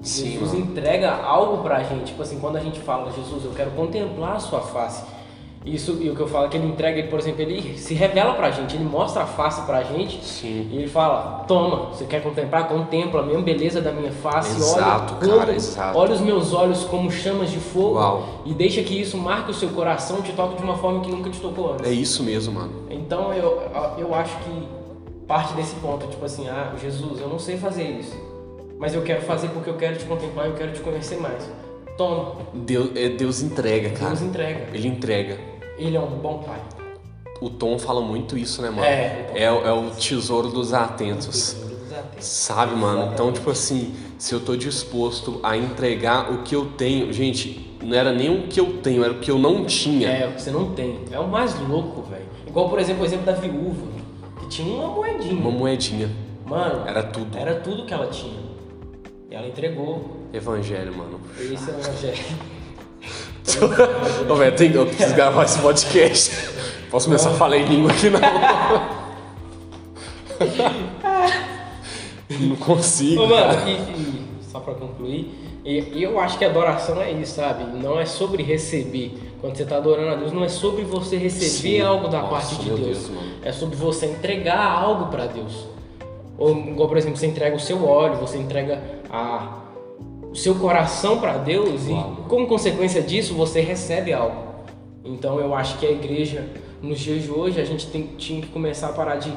[0.01, 0.65] Sim, Jesus mano.
[0.71, 4.41] entrega algo pra gente, tipo assim, quando a gente fala, Jesus, eu quero contemplar a
[4.41, 5.18] sua face.
[5.67, 7.93] Isso, e o que eu falo é que ele entrega, ele, por exemplo, ele se
[7.93, 10.69] revela pra gente, ele mostra a face pra gente Sim.
[10.73, 12.69] e ele fala: Toma, você quer contemplar?
[12.69, 14.57] Contempla a mesma beleza da minha face.
[14.57, 15.99] Exato, olha, cara, como- exato.
[15.99, 17.97] olha os meus olhos como chamas de fogo.
[17.97, 18.25] Uau.
[18.47, 21.29] E deixa que isso marque o seu coração, te toque de uma forma que nunca
[21.29, 21.87] te tocou antes.
[21.87, 22.73] É isso mesmo, mano.
[22.91, 23.61] Então eu,
[23.99, 24.69] eu acho que
[25.27, 28.17] parte desse ponto, tipo assim, ah, Jesus, eu não sei fazer isso.
[28.79, 31.51] mas eu quero fazer porque eu quero te contemplar e eu quero te conhecer mais.
[31.99, 34.11] Toma, Deus, é, Deus entrega, cara.
[34.15, 34.69] Deus entrega.
[34.73, 35.39] Ele entrega.
[35.77, 36.61] Ele é um bom pai.
[37.41, 38.85] O Tom fala muito isso, né, mano?
[38.85, 41.27] É, o Tom é, o- é o tesouro dos atentos.
[41.55, 42.25] Tesouro dos atentos.
[42.27, 43.11] Sabe, mano?
[43.13, 47.97] Então, tipo assim, se eu tô disposto a entregar o que eu tenho, gente, não
[47.97, 50.09] era nem o que eu tenho, era o que eu não tinha.
[50.09, 51.01] É, o que você não tem.
[51.11, 52.27] É o mais louco, velho.
[52.47, 53.87] Igual, por exemplo, o exemplo da viúva,
[54.41, 55.35] que tinha uma moedinha.
[55.35, 56.11] Uma moedinha.
[56.47, 57.37] Mano, Era tudo.
[57.37, 58.39] era tudo que ela tinha.
[59.31, 60.17] E ela entregou.
[60.33, 61.21] Evangelho, mano.
[61.39, 62.19] Esse é o evangelho.
[64.31, 66.31] Ô, velho, tem- eu preciso gravar esse podcast.
[66.91, 68.21] Posso começar a falar em língua aqui, não?
[72.41, 73.23] Não consigo.
[73.23, 77.65] Ô, mano, e, e só pra concluir, e, eu acho que adoração é isso, sabe?
[77.65, 79.19] Não é sobre receber.
[79.41, 81.81] Quando você tá adorando a Deus, não é sobre você receber Sim.
[81.81, 82.81] algo da Nossa, parte de Deus.
[83.09, 83.11] Deus,
[83.43, 85.67] é sobre você entregar algo pra Deus.
[86.37, 89.59] Ou, igual, por exemplo, você entrega o seu óleo, você entrega a,
[90.31, 92.19] o seu coração pra Deus Uau.
[92.25, 94.49] e, como consequência disso, você recebe algo.
[95.05, 96.47] Então, eu acho que a igreja,
[96.83, 99.33] nos dias de hoje, a gente tem, tinha que começar a parar de.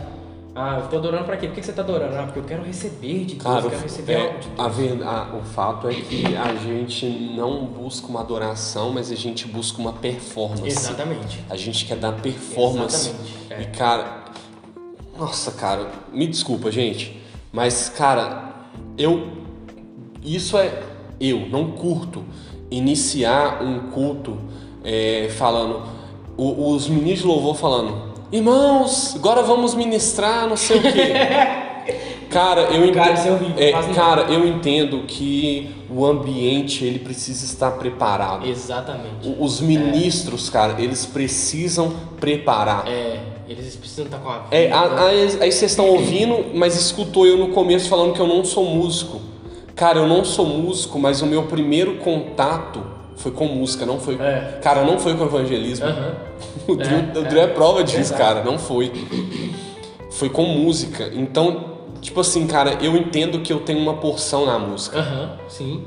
[0.54, 1.48] Ah, eu tô adorando pra quê?
[1.48, 2.14] Por que você tá adorando?
[2.18, 5.08] Ah, porque eu quero receber de Deus, Cara, eu quero receber é, algo de Deus.
[5.08, 9.48] a a- o fato é que a gente não busca uma adoração, mas a gente
[9.48, 10.68] busca uma performance.
[10.68, 11.40] Exatamente.
[11.50, 13.12] A gente quer dar performance.
[13.12, 13.62] Exatamente, é.
[13.62, 14.26] E, cara,
[15.18, 17.18] nossa, cara, me desculpa, gente,
[17.54, 18.54] mas, cara,
[18.98, 19.40] eu.
[20.24, 20.84] Isso é.
[21.20, 22.24] Eu não curto
[22.70, 24.38] iniciar um culto
[24.84, 25.82] é, falando.
[26.38, 28.12] o- os meninos de louvor falando.
[28.32, 31.14] Irmãos, agora vamos ministrar, não sei o quê.
[32.32, 32.94] Cara, eu entendo.
[33.04, 38.48] Cara, é horrível, faz cara, eu entendo que o ambiente ele precisa estar preparado.
[38.48, 39.28] Exatamente.
[39.28, 42.88] O- Os ministros, cara, eles precisam preparar.
[42.88, 44.56] É, eles precisam estar com a vida.
[44.56, 48.28] É, a- a- aí vocês estão ouvindo, mas escutou eu no começo falando que eu
[48.28, 49.20] não sou músico.
[49.82, 52.84] Cara, eu não sou músico, mas o meu primeiro contato
[53.16, 54.14] foi com música, não foi.
[54.22, 54.60] É.
[54.62, 55.88] Cara, não foi com evangelismo.
[55.88, 56.14] Aham.
[56.68, 58.44] O Drew, É, o Drew é, prova disso, cara.
[58.44, 58.92] Não foi.
[60.12, 61.10] Foi com música.
[61.16, 61.66] Então,
[62.00, 65.00] tipo assim, cara, eu entendo que eu tenho uma porção na música.
[65.00, 65.84] Aham, sim.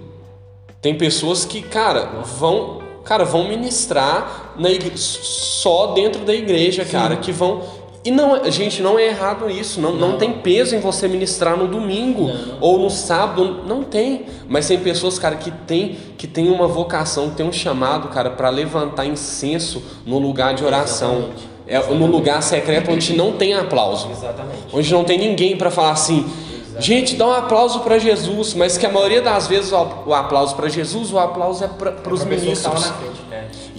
[0.82, 7.14] Tem pessoas que, cara, vão, cara, vão ministrar na igre- só dentro da igreja, cara,
[7.14, 7.62] que vão
[8.04, 10.10] e não, gente, não é errado isso, não, não.
[10.10, 10.18] Não.
[10.18, 12.58] tem peso em você ministrar no domingo Não.
[12.60, 14.26] ou no sábado, não tem.
[14.46, 18.28] Mas tem pessoas, cara, que tem que tem uma vocação, que tem um chamado, cara,
[18.30, 21.14] para levantar incenso no lugar de oração.
[21.14, 21.54] Exatamente.
[21.66, 24.10] É no lugar secreto onde não tem aplauso.
[24.10, 24.64] Exatamente.
[24.70, 26.30] Onde não tem ninguém para falar assim,
[26.78, 30.68] gente, dá um aplauso para Jesus, mas que a maioria das vezes o aplauso para
[30.68, 32.92] Jesus, o aplauso é para os que ministros.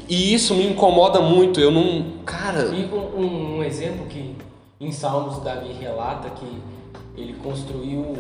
[0.08, 1.60] E isso me incomoda muito.
[1.60, 4.36] Eu não, cara, E um, um- exemplo que
[4.80, 6.46] em Salmos Davi relata que
[7.20, 8.16] ele construiu.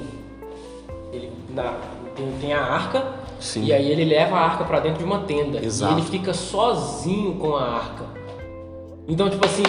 [1.13, 1.76] Ele na-
[2.15, 3.06] tem, tem a arca
[3.39, 3.63] Sim.
[3.65, 5.63] e aí ele leva a arca pra dentro de uma tenda.
[5.63, 5.93] Exato.
[5.93, 8.06] E ele fica sozinho com a arca.
[9.08, 9.63] Então, tipo assim,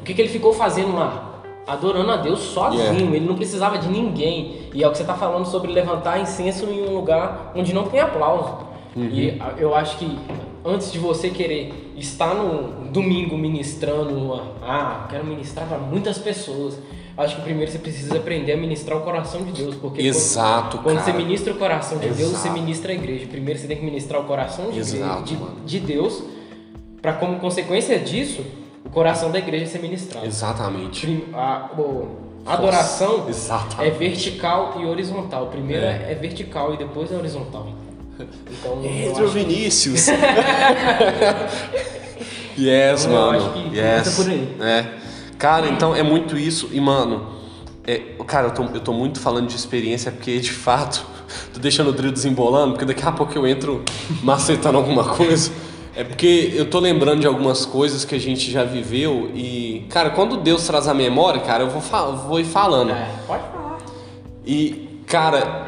[0.00, 1.28] o que, que ele ficou fazendo lá?
[1.66, 3.16] Adorando a Deus sozinho, Yeah.
[3.16, 4.62] ele não precisava de ninguém.
[4.74, 7.84] E é o que você tá falando sobre levantar incenso em um lugar onde não
[7.84, 8.52] tem aplauso.
[8.96, 9.04] Uhum.
[9.04, 10.18] E eu acho que
[10.64, 16.78] antes de você querer estar no domingo ministrando, uma- ah, quero ministrar para muitas pessoas.
[17.16, 20.78] Acho que primeiro você precisa aprender a ministrar o coração de Deus, porque quando- Exato,
[20.78, 21.12] quando, cara.
[21.12, 22.52] você ministra o coração de Deus, você Exato.
[22.54, 23.26] ministra a igreja.
[23.26, 26.22] Primeiro você tem que ministrar o coração de, Exato, de, de Deus,
[27.02, 28.42] para como consequência disso,
[28.84, 30.26] o coração da igreja ser ministrado.
[30.26, 31.24] exatamente.
[31.34, 31.70] A,
[32.46, 33.26] a adoração
[33.78, 35.46] é vertical e horizontal.
[35.48, 36.06] Primeiro É.
[36.08, 37.68] é, é vertical e depois é horizontal.
[38.50, 40.06] Então, eu que- Vinícius.
[42.58, 43.38] yes, Eu mano.
[43.38, 44.14] acho que yes.
[44.16, 44.56] por aí.
[44.60, 44.84] É.
[45.38, 46.68] Cara, então é muito isso.
[46.72, 47.26] E, mano,
[47.86, 51.04] é, cara, eu tô, eu tô muito falando de experiência porque, de fato,
[51.52, 53.82] tô deixando o drill desembolando, porque daqui a pouco eu entro
[54.22, 55.50] macetando alguma coisa.
[55.94, 60.08] É porque eu tô lembrando de algumas coisas que a gente já viveu e, cara,
[60.08, 62.92] quando Deus traz a memória, cara, eu vou, fa- vou ir falando.
[62.92, 63.76] É, pode falar.
[64.46, 65.66] E, cara,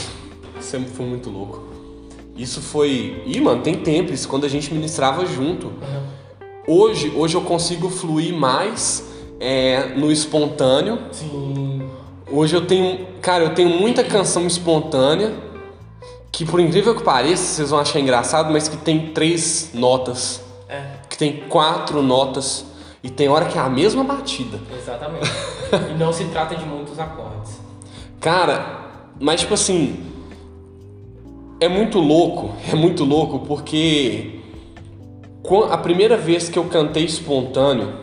[0.60, 1.63] isso foi muito louco.
[2.36, 3.22] Isso foi.
[3.26, 5.72] Ih, mano, tem tempo, isso quando a gente ministrava junto.
[6.66, 9.04] Hoje, hoje eu consigo fluir mais
[9.38, 10.98] é, no espontâneo.
[11.12, 11.88] Sim.
[12.30, 13.06] Hoje eu tenho.
[13.20, 15.32] Cara, eu tenho muita canção espontânea.
[16.32, 20.42] Que por incrível que pareça, vocês vão achar engraçado, mas que tem três notas.
[20.68, 22.64] É, Que tem quatro notas.
[23.04, 24.58] E tem hora que é a mesma batida.
[24.76, 25.30] exatamente.
[25.92, 27.60] e não se trata de muitos acordes.
[28.20, 28.80] Cara,
[29.20, 30.04] mas tipo assim.
[31.64, 34.32] É muito louco, é muito louco porque
[35.70, 37.94] a primeira vez que eu cantei espontâneo,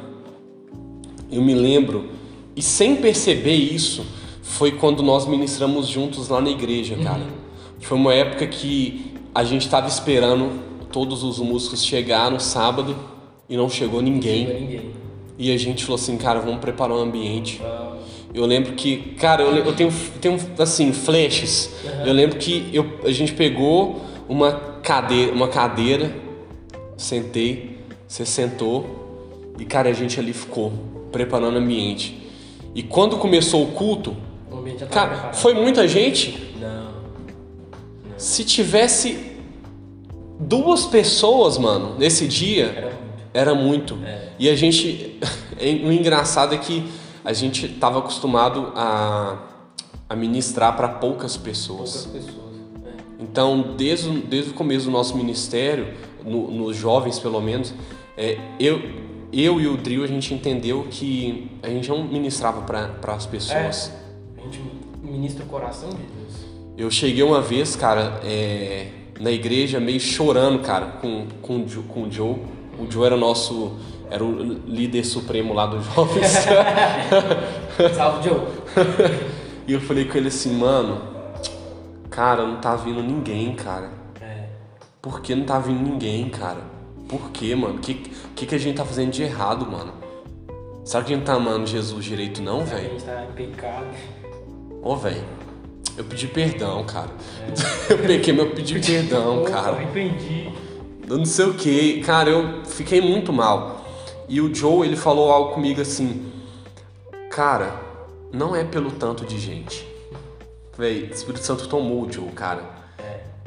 [1.31, 2.09] eu me lembro,
[2.55, 4.03] e sem perceber isso,
[4.41, 7.21] foi quando nós ministramos juntos lá na igreja, cara.
[7.79, 10.59] Foi uma época que a gente estava esperando
[10.91, 12.95] todos os músicos chegar no sábado
[13.47, 14.47] e não chegou ninguém.
[14.47, 14.91] Não ninguém.
[15.37, 17.61] E a gente falou assim, cara, vamos preparar um ambiente.
[17.63, 17.93] Ah,
[18.33, 19.91] Eu lembro que, cara, eu, eu tenho,
[20.21, 21.69] tenho assim, flashes.
[22.05, 26.15] Eu lembro que eu, a gente pegou uma cadeira, uma cadeira,
[26.95, 30.71] sentei, você sentou e, cara, a gente ali ficou
[31.11, 32.29] preparando o ambiente.
[32.73, 34.15] E quando começou o culto,
[34.49, 35.35] o ambiente já cara, preparado.
[35.35, 36.53] foi muita gente.
[36.59, 36.91] Não.
[38.17, 39.19] Se tivesse
[40.39, 42.95] duas pessoas, mano, nesse dia, Era muito.
[43.33, 43.99] era muito.
[44.05, 44.29] É.
[44.39, 45.19] E a gente.
[45.61, 46.83] O engraçado é que
[47.23, 49.37] a gente estava acostumado a,
[50.09, 52.05] a ministrar para poucas pessoas.
[52.07, 52.51] Poucas pessoas.
[52.85, 52.89] É.
[53.19, 55.93] Então, desde, o- desde o começo do nosso ministério,
[56.25, 57.73] no- nos jovens pelo menos,
[58.17, 58.79] é, eu,
[59.31, 63.91] eu e o Drill a gente entendeu que a gente não ministrava para as pessoas.
[64.37, 64.59] A gente
[65.03, 66.41] ministra o coração de Deus.
[66.77, 68.87] Eu cheguei uma vez, cara, é,
[69.19, 72.37] na igreja meio chorando, cara, com, com, com o Joe.
[72.79, 73.73] O Joe era nosso.
[74.11, 76.27] Era o líder supremo lá dos jovens.
[77.95, 78.41] Salve, Joe.
[79.65, 81.01] e eu falei com ele assim, mano,
[82.09, 83.89] cara, não tá vindo ninguém, cara.
[84.21, 84.47] É.
[85.01, 86.59] Por que não tá vindo ninguém, cara?
[87.07, 87.75] Por que, mano?
[87.75, 87.93] O que,
[88.35, 89.93] que, que a gente tá fazendo de errado, mano?
[90.83, 92.89] Será que a gente tá amando Jesus direito, não, A velho?
[92.89, 93.85] gente tá em pecado.
[94.83, 95.23] Ô, velho,
[95.97, 97.09] eu pedi perdão, cara.
[97.89, 99.71] Eu peguei, mas eu pedi perdão, cara.
[99.77, 100.49] arrependi.
[101.07, 102.01] Eu não sei o que.
[102.01, 103.80] Cara, eu fiquei muito mal.
[104.31, 106.31] E o Joe, ele falou algo comigo assim:
[107.29, 107.75] Cara,
[108.31, 109.85] não é pelo tanto de gente.
[110.77, 112.63] Véi, o Espírito Santo tomou o Joe, cara.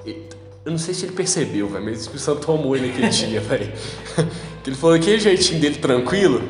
[0.05, 0.29] E-
[0.63, 3.41] Eu não sei se ele percebeu, velho, mas o Espírito Santo tomou ele aquele dia,
[3.41, 3.73] velho.
[4.67, 6.43] Ele falou aquele jeitinho dele tranquilo.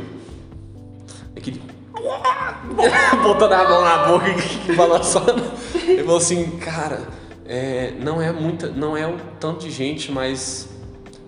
[1.36, 1.62] Aquele.
[3.22, 4.26] Botando a mão na boca
[4.68, 5.44] e balançando.
[5.76, 7.06] Ele falou assim, cara,
[7.46, 8.66] é, não é muita.
[8.66, 10.68] Não é o tanto de gente, mas.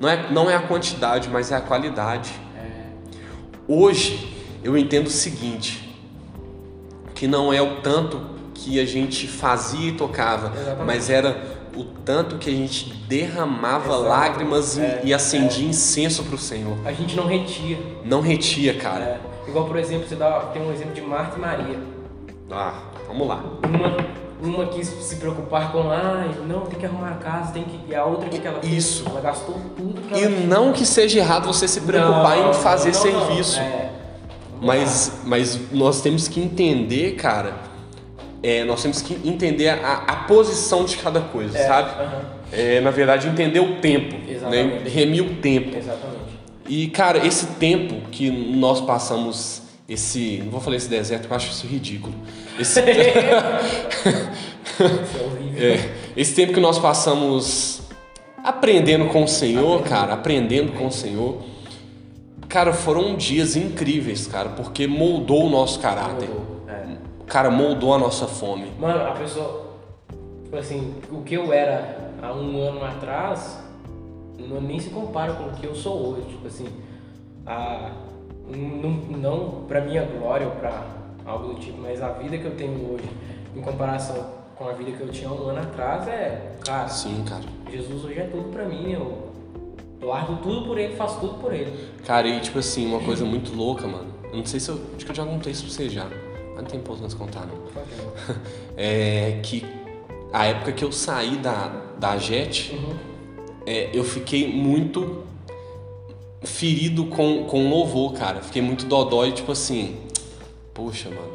[0.00, 2.32] Não é, não é a quantidade, mas é a qualidade.
[3.68, 5.94] Hoje eu entendo o seguinte,
[7.14, 8.20] que não é o tanto
[8.54, 10.84] que a gente fazia e tocava, Exatamente.
[10.86, 14.02] mas era o tanto que a gente derramava Exato.
[14.02, 16.76] lágrimas e, É, e acendia incenso pro Senhor.
[16.84, 17.78] A gente não retia.
[18.04, 19.04] Não retia, cara.
[19.04, 19.20] É.
[19.48, 21.78] Igual, por exemplo, você dá, tem um exemplo de Marta e Maria.
[22.50, 23.44] Ah, vamos lá.
[23.64, 23.96] Uma,
[24.42, 27.78] uma quis se preocupar com, ai, não, tem que arrumar a casa, tem que.
[27.90, 28.72] E a outra, o que, que ela fez?
[28.72, 29.04] Isso.
[29.08, 30.46] Ela gastou tudo que E ela tinha.
[30.46, 33.58] não que seja errado você se preocupar Não, em fazer não, não, serviço.
[33.60, 33.90] É.
[34.60, 37.54] Mas, mas nós temos que entender, cara.
[38.42, 41.90] é, nós temos que entender a, a posição de cada coisa, É, sabe?
[42.02, 42.36] aham.
[42.52, 44.14] É, na verdade, entender o tempo.
[44.14, 44.32] Né?
[44.34, 44.88] Exatamente.
[44.88, 45.76] Remir o tempo.
[45.76, 46.16] Exatamente.
[46.68, 50.40] E, cara, esse tempo que nós passamos, esse.
[50.44, 52.14] Não vou falar esse deserto, eu acho isso ridículo.
[52.58, 52.80] Esse,
[54.76, 55.68] Isso é horrível.
[55.68, 57.82] é, esse tempo que nós passamos
[58.42, 61.38] aprendendo com o Senhor, cara, aprendendo com o Senhor.
[62.48, 66.30] Cara, foram dias incríveis, cara, porque moldou o nosso caráter.
[66.68, 66.96] É.
[67.26, 68.70] Cara, moldou a nossa fome.
[68.78, 69.66] Mano, a pessoa.
[70.44, 73.58] Tipo assim, o que eu era há um ano atrás
[74.38, 76.28] não, nem se compara com o que eu sou hoje.
[76.28, 76.68] Tipo assim,
[77.44, 77.90] a,
[78.48, 80.84] não, não pra minha glória ou pra
[81.26, 83.08] algo do tipo, mas a vida que eu tenho hoje
[83.54, 86.52] em comparação com a vida que eu tinha um ano atrás é.
[86.64, 87.44] Cara, Sim, cara.
[87.70, 88.92] Jesus hoje é tudo pra mim.
[88.92, 89.26] Eu
[90.00, 91.72] largo tudo por ele, faço tudo por ele.
[92.04, 94.06] Cara, e tipo assim, uma coisa muito louca, mano.
[94.30, 94.80] Eu não sei se eu.
[94.96, 96.04] Acho que eu já contei isso pra você já.
[96.04, 97.56] Mas não tem importância contar, não.
[98.78, 99.64] É que
[100.32, 102.94] a época que eu saí da, da JET, Uhum.
[103.66, 105.22] é, eu fiquei muito
[106.42, 108.40] ferido com, com louvor, cara.
[108.40, 109.96] Fiquei muito dodói, tipo assim,
[110.76, 111.32] poxa, mano,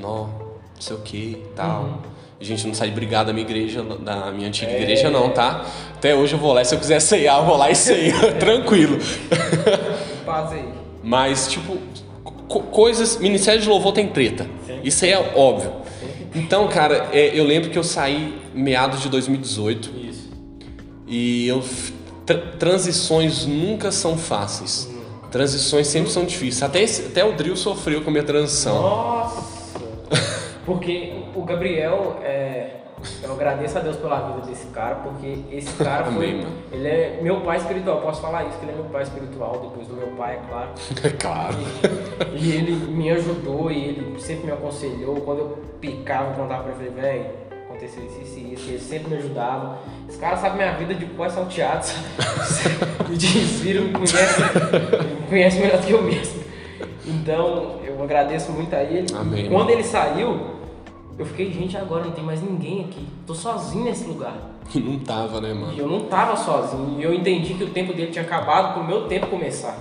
[0.00, 1.82] nó, não sei o que e tal.
[1.82, 1.98] Uhum.
[2.40, 4.82] Gente, não sai de brigar da minha igreja, da minha antiga É.
[4.82, 5.64] igreja, não, tá?
[5.94, 8.98] Até hoje eu vou lá, se eu quiser ceiar, eu vou lá e ceio, tranquilo.
[10.26, 10.68] Paz aí.
[11.02, 11.78] Mas, tipo,
[12.48, 13.18] co- coisas.
[13.18, 14.46] Ministério de Louvor tem treta.
[14.82, 15.72] Isso aí é óbvio.
[16.34, 20.30] Então, cara, é, eu lembro que eu saí meados de 2018 Isso.
[21.06, 21.62] e eu.
[22.26, 24.90] tra- transições nunca são fáceis.
[25.34, 26.62] Transições sempre são difíceis.
[26.62, 28.80] Até, esse- até o Drill sofreu com a minha transição.
[28.80, 29.42] Nossa!
[30.64, 32.76] Porque o Gabriel, é,
[33.20, 36.30] eu agradeço a Deus pela vida desse cara, porque esse cara foi.
[36.30, 36.46] Amém.
[36.70, 39.88] Ele é meu pai espiritual, posso falar isso, que ele é meu pai espiritual, depois
[39.88, 40.68] do meu pai, é claro.
[41.18, 41.56] claro.
[42.32, 45.16] E, e ele me ajudou e ele sempre me aconselhou.
[45.16, 47.26] Quando eu picava, contava pra ele, velho,
[47.74, 49.78] aconteceu isso, e isso, e ele sempre me ajudava.
[50.08, 52.04] Esse cara sabe minha vida de pós salteado, sabe?
[53.10, 54.40] Me desvira, me conhece,
[55.20, 56.42] me conhece melhor do que eu mesmo.
[57.06, 59.06] Então, eu agradeço muito a ele.
[59.14, 60.40] Amém, Quando ele saiu,
[61.18, 63.06] eu fiquei, gente, agora não tem mais ninguém aqui.
[63.26, 64.34] Tô sozinho nesse lugar.
[64.74, 65.74] E não tava, né, E mano?
[65.76, 66.98] eu não tava sozinho.
[66.98, 69.76] E eu entendi que o tempo dele tinha acabado pro meu tempo começar.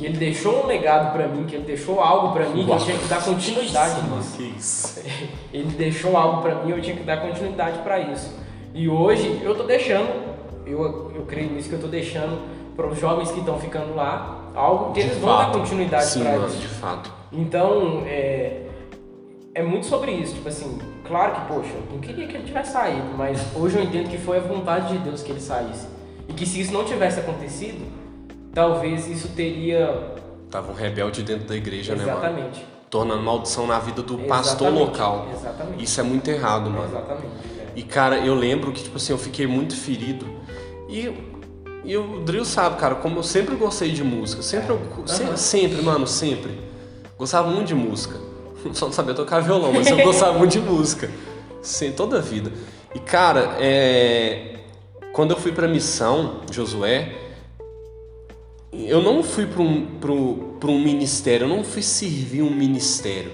[0.00, 2.78] Que ele deixou um legado pra mim, que ele deixou algo pra mim que eu
[2.78, 4.36] tinha que dar continuidade nisso.
[4.38, 5.02] Que isso.
[5.52, 8.34] Ele deixou algo pra mim, eu tinha que dar continuidade pra isso.
[8.72, 10.08] E hoje eu tô deixando,
[10.64, 12.40] eu, eu creio nisso que eu tô deixando
[12.74, 15.58] para os jovens que estão ficando lá algo que De eles vão dar fato.
[15.58, 16.56] continuidade mano, isso.
[16.56, 17.12] de fato.
[17.30, 18.62] Então, é,
[19.54, 20.32] é muito sobre isso.
[20.34, 23.82] Tipo assim, claro que, poxa, eu não queria que ele tivesse saído, mas hoje eu
[23.82, 25.86] entendo que foi a vontade de Deus que ele saísse.
[26.26, 27.84] E que se isso não tivesse acontecido,
[28.54, 30.14] talvez isso teria.
[30.50, 32.18] Tava um rebelde dentro da igreja, né, mano?
[32.18, 32.66] Exatamente.
[32.90, 35.28] Tornando maldição na vida do pastor Exatamente, local.
[35.32, 35.84] Exatamente.
[35.84, 36.84] Isso é muito errado, mano.
[36.88, 37.26] Exatamente.
[37.60, 37.66] é.
[37.76, 40.26] E cara, eu lembro que, tipo assim, eu fiquei muito ferido.
[40.88, 41.12] E,
[41.84, 44.42] e o Drill sabe, cara, como eu sempre gostei de música.
[44.42, 45.36] Sempre, eu- se- Aham.
[45.36, 46.58] sempre, mano, sempre.
[47.16, 48.16] Gostava muito de música.
[48.74, 51.08] Só não sabia tocar violão, mas eu gostava muito de música.
[51.62, 52.50] Sim, toda a vida.
[52.92, 54.56] E cara, é...
[55.12, 57.12] quando eu fui pra missão, Josué,
[58.72, 63.32] eu não fui para um, pro, pro um ministério, eu não fui servir um ministério.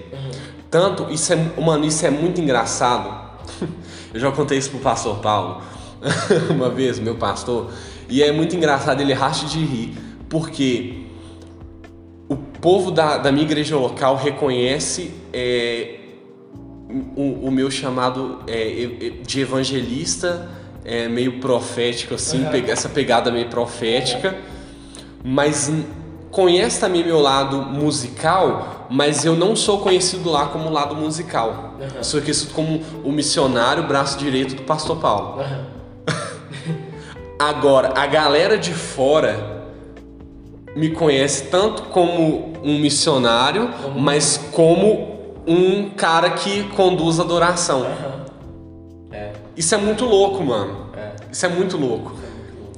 [0.69, 3.27] Tanto, isso é, mano, isso é muito engraçado.
[4.13, 5.61] Eu já contei isso pro pastor Paulo,
[6.49, 7.69] uma vez, meu pastor,
[8.09, 9.93] e é muito engraçado, ele racha de rir,
[10.29, 11.03] porque
[12.27, 15.99] o povo da, da minha igreja local reconhece é,
[17.15, 20.49] o, o meu chamado é, de evangelista,
[20.83, 22.65] é, meio profético, assim, Uhum.
[22.67, 24.35] essa pegada meio profética
[25.29, 25.69] mas
[26.31, 31.73] conhece também meu lado musical, mas eu não sou conhecido lá como lado musical.
[31.81, 32.01] Aham.
[32.03, 35.41] Sou conhecido como o missionário braço direito do pastor Paulo.
[35.41, 35.65] Aham.
[37.39, 39.65] Agora, a galera de fora
[40.75, 47.81] me conhece tanto como um missionário, Como- mas como um cara que conduz adoração.
[47.81, 48.25] Aham.
[49.11, 50.87] É, Isso é muito louco, mano.
[50.95, 51.11] é.
[51.31, 52.13] Isso é muito louco.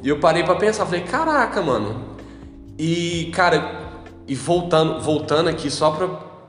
[0.01, 2.08] E eu parei pra pensar, falei, caraca, mano.
[2.79, 3.71] E, cara,
[4.25, 6.07] e voltando, voltando aqui só pra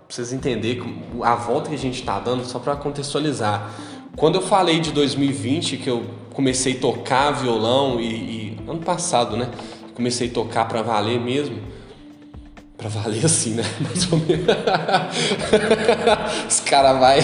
[0.09, 3.69] vocês entenderem a volta que a gente tá dando, só pra contextualizar.
[4.17, 9.37] Quando eu falei de 2020, que eu comecei a tocar violão e, e- ano passado,
[9.37, 9.49] né?
[9.95, 11.59] Comecei a tocar pra valer mesmo.
[12.79, 13.65] Pra valer assim, né?
[13.81, 14.47] Mais ou menos.
[16.49, 17.19] Os caras vai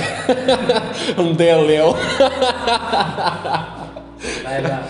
[1.16, 1.94] um deléu.
[4.42, 4.82] Vai lá.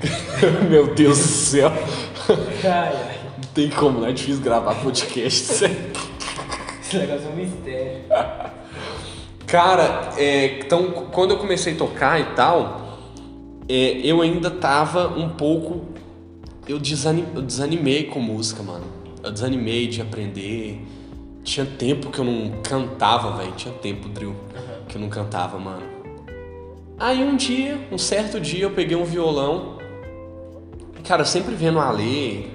[0.68, 1.70] Meu Deus do céu.
[2.64, 3.13] Ai, ai.
[3.54, 5.52] Tem como, não é difícil gravar podcast.
[6.82, 8.02] Esse negócio é um mistério.
[9.46, 12.98] Cara, é, então quando eu comecei a tocar e tal,
[13.68, 15.84] é, eu ainda tava um pouco.
[16.66, 18.86] Eu, desanim, eu desanimei com música, mano.
[19.22, 20.80] Eu desanimei de aprender.
[21.44, 23.52] Tinha tempo que eu não cantava, velho.
[23.52, 24.34] Tinha tempo, Drill,
[24.88, 25.82] que eu não cantava, mano.
[26.98, 29.78] Aí um dia, um certo dia, eu peguei um violão.
[31.04, 32.53] Cara, sempre vendo a Lê,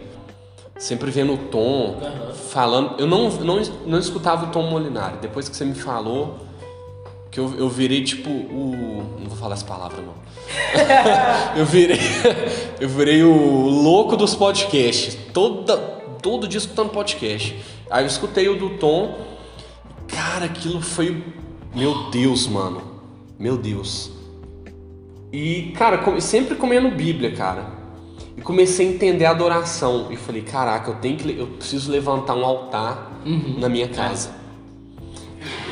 [0.79, 2.33] sempre vendo o Tom, Aham.
[2.33, 2.99] falando.
[2.99, 5.17] Eu não, não, não escutava o Tom Molinari.
[5.21, 6.39] Depois que você me falou,
[7.29, 9.17] que eu, eu virei tipo o.
[9.19, 10.13] Não vou falar essa palavra, não.
[11.57, 11.99] eu virei.
[12.79, 15.17] Eu virei o louco dos podcasts.
[15.33, 15.75] Toda,
[16.21, 17.59] todo dia escutando podcast.
[17.89, 19.17] Aí eu escutei o do Tom.
[20.07, 21.21] Cara, aquilo foi.
[21.75, 22.81] Meu Deus, mano.
[23.37, 24.11] Meu Deus.
[25.31, 27.78] E, cara, sempre comendo Bíblia, cara.
[28.49, 30.07] Comecei a entender a adoração.
[30.09, 31.37] E falei, caraca, eu tenho que.
[31.37, 33.11] Eu preciso levantar um altar
[33.59, 34.31] na minha casa.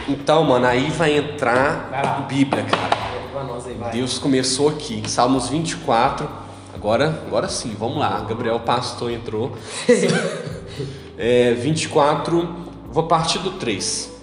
[0.07, 2.19] Então, mano, aí vai entrar Vai lá.
[2.19, 3.87] Bíblia, cara.
[3.87, 3.93] Aí.
[3.93, 6.29] Deus começou aqui, Salmos 24.
[6.71, 8.19] Agora, agora sim, vamos lá.
[8.29, 9.57] Gabriel Pastor entrou.
[11.17, 12.47] é, 24,
[12.91, 14.21] vou partir do 3.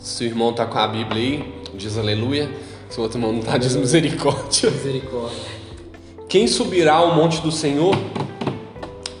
[0.00, 2.50] Se o irmão tá com a Bíblia aí, diz aleluia.
[2.90, 4.68] Se o outro irmão não tá, diz misericórdia.
[4.68, 5.51] Misericórdia.
[6.32, 7.94] Quem subirá ao monte do Senhor?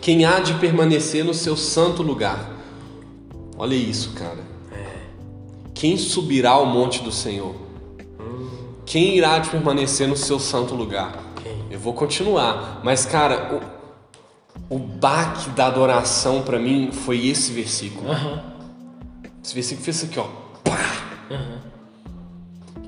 [0.00, 2.50] Quem há de permanecer no seu santo lugar?
[3.58, 4.38] Olha isso, cara.
[5.74, 7.54] Quem subirá ao monte do Senhor?
[8.86, 11.22] Quem irá de permanecer no seu santo lugar?
[11.70, 13.60] Eu vou continuar, mas cara,
[14.70, 18.10] o, o baque da adoração pra mim foi esse versículo.
[18.10, 18.42] Aham.
[19.44, 20.28] Esse versículo fez isso aqui, ó.
[21.30, 21.60] Aham.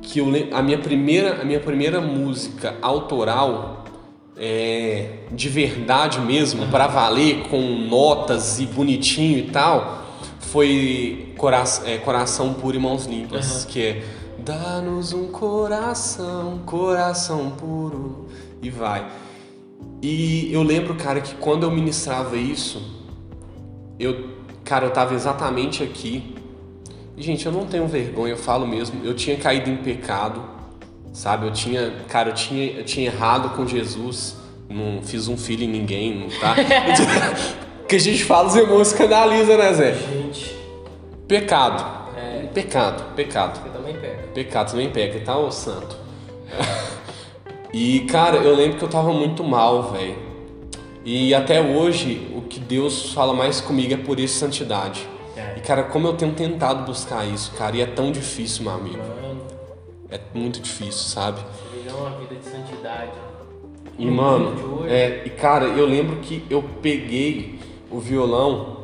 [0.00, 3.83] que eu a minha primeira a minha primeira música autoral
[4.36, 10.02] é, de verdade mesmo pra valer com notas e bonitinho e tal
[10.40, 14.02] foi Cora- é, coração puro e mãos limpas que é
[14.38, 18.26] dá-nos um coração coração puro
[18.62, 19.06] e vai.
[20.02, 22.82] E eu lembro cara que quando eu ministrava isso
[23.98, 24.30] eu
[24.64, 26.34] cara eu tava exatamente aqui.
[27.16, 29.00] Gente, eu não tenho vergonha, eu falo mesmo.
[29.04, 30.42] Eu tinha caído em pecado,
[31.14, 31.46] sabe?
[31.46, 34.36] Eu tinha, cara, eu tinha, eu tinha errado com Jesus.
[34.68, 36.54] Não fiz um filho em ninguém, tá?
[37.88, 39.94] que a gente fala, os irmãos escandaliza, né, Zé?
[39.94, 40.56] Gente,
[41.28, 41.84] Pecado.
[42.16, 42.46] É.
[42.52, 43.60] Pecado, pecado.
[43.60, 44.22] você também pega.
[44.34, 45.96] Pecado também pega, tá, ô santo?
[47.72, 50.16] e, cara, eu lembro que eu tava muito mal, velho.
[51.04, 55.06] E até hoje, o que Deus fala mais comigo é por isso santidade.
[55.36, 55.54] É.
[55.56, 58.98] E, cara, como eu tenho tentado buscar isso, cara, e é tão difícil, meu amigo.
[58.98, 59.23] Mano,
[60.10, 61.40] É muito difícil, sabe?
[61.72, 63.12] viver uma vida de santidade.
[63.98, 67.58] E, No mano, é, e cara, eu lembro que eu peguei
[67.90, 68.78] o violão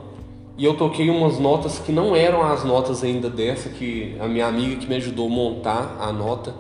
[0.56, 4.46] e eu toquei umas notas que não eram as notas ainda dessa, que a minha
[4.46, 6.54] amiga que me ajudou a montar a nota.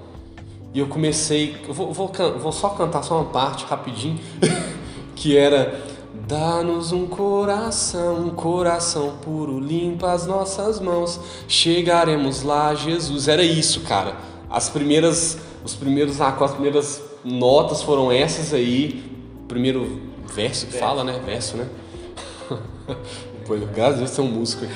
[0.72, 4.18] E eu comecei, eu vou, vou, vou só cantar só uma parte rapidinho,
[5.14, 5.90] que era
[6.30, 13.26] Dá-nos um coração, um coração puro, limpa as nossas mãos, chegaremos lá, Jesus.
[13.26, 14.14] Era isso, cara.
[14.50, 19.02] As primeiras, os primeiros acordes, as primeiras notas foram essas aí.
[19.46, 20.00] Primeiro
[20.34, 21.20] verso que fala, né?
[21.24, 21.68] Verso, né?
[23.46, 24.74] Pô, graças a Deus tem um músico aqui.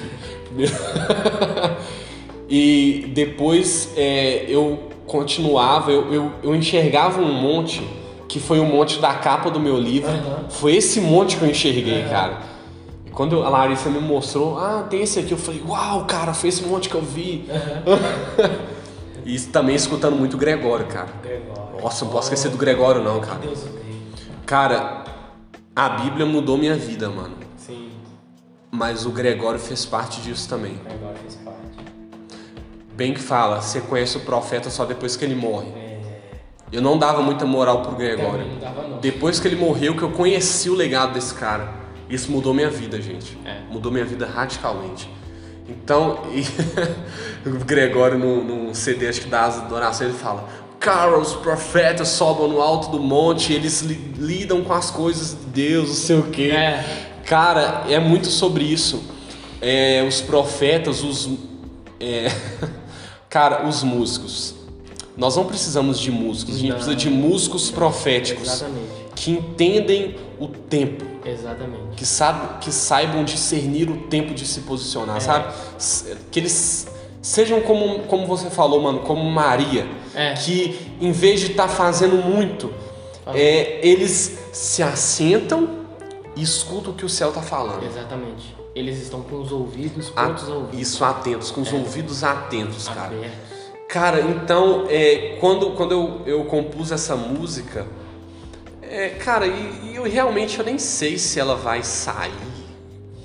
[2.49, 7.83] E depois é, eu continuava, eu, eu, eu enxergava um monte,
[8.29, 10.11] que foi o monte da capa do meu livro.
[10.11, 10.45] Aham.
[10.51, 12.43] Foi esse monte que eu enxerguei, cara.
[13.07, 16.49] E quando a Larissa me mostrou, ah, tem esse aqui, eu falei, uau, cara, foi
[16.49, 17.47] esse monte que eu vi.
[19.25, 21.09] e também escutando muito o Gregório, cara.
[21.23, 21.83] Gregório.
[21.83, 23.39] Nossa, não posso esquecer do Gregório, não, cara.
[23.39, 23.85] Deus o.
[24.47, 25.05] Cara,
[25.75, 27.37] a Bíblia mudou minha vida, mano.
[27.57, 27.91] Sim,
[28.71, 30.79] Mas o Gregório fez parte disso também.
[30.85, 31.59] Gregório fez parte.
[32.95, 35.69] Bem que fala, você conhece o profeta só depois que ele morre.
[35.71, 36.01] É,
[36.71, 38.47] Eu não dava muita moral pro Gregório.
[38.47, 38.99] não dava não.
[38.99, 41.73] Depois que ele morreu, que eu conheci o legado desse cara.
[42.09, 43.39] Isso mudou minha vida, gente.
[43.45, 43.63] É.
[43.71, 45.11] Mudou minha vida radicalmente.
[45.69, 46.19] Então,
[47.47, 50.49] o Gregório no, CD acho que das adorações ele fala:
[50.79, 55.47] Cara, os profetas sobem no alto do monte, eles li- lidam com as coisas de
[55.47, 56.51] Deus, não sei o quê.
[56.55, 57.11] É.
[57.25, 59.03] Cara, é muito sobre isso.
[59.61, 61.31] É, os profetas, os.
[61.99, 62.31] é,
[63.31, 64.55] cara, os músicos.
[65.17, 66.77] Nós não precisamos de músicos, a gente Não.
[66.77, 68.87] precisa de músicos proféticos Exatamente.
[69.15, 71.97] que entendem o tempo, Exatamente.
[71.97, 75.53] que, sabe, que saibam discernir o tempo de se posicionar, sabe?
[75.79, 76.87] S- Que eles
[77.23, 80.35] sejam como, como você falou, mano, como Maria, É.
[80.35, 82.73] que em vez de estar fazendo muito,
[83.29, 85.69] é, eles se assentam
[86.37, 87.85] e escutam o que o céu está falando.
[87.85, 88.55] Exatamente.
[88.75, 90.81] Eles estão com os ouvidos prontos a ouvir.
[90.81, 93.07] isso atentos, com os ouvidos atentos, cara.
[93.07, 93.55] Abertos.
[93.89, 97.87] Cara, então, é, quando, quando eu, eu compus essa música,
[98.95, 102.33] é, cara, e, e eu realmente eu nem sei se ela vai sair.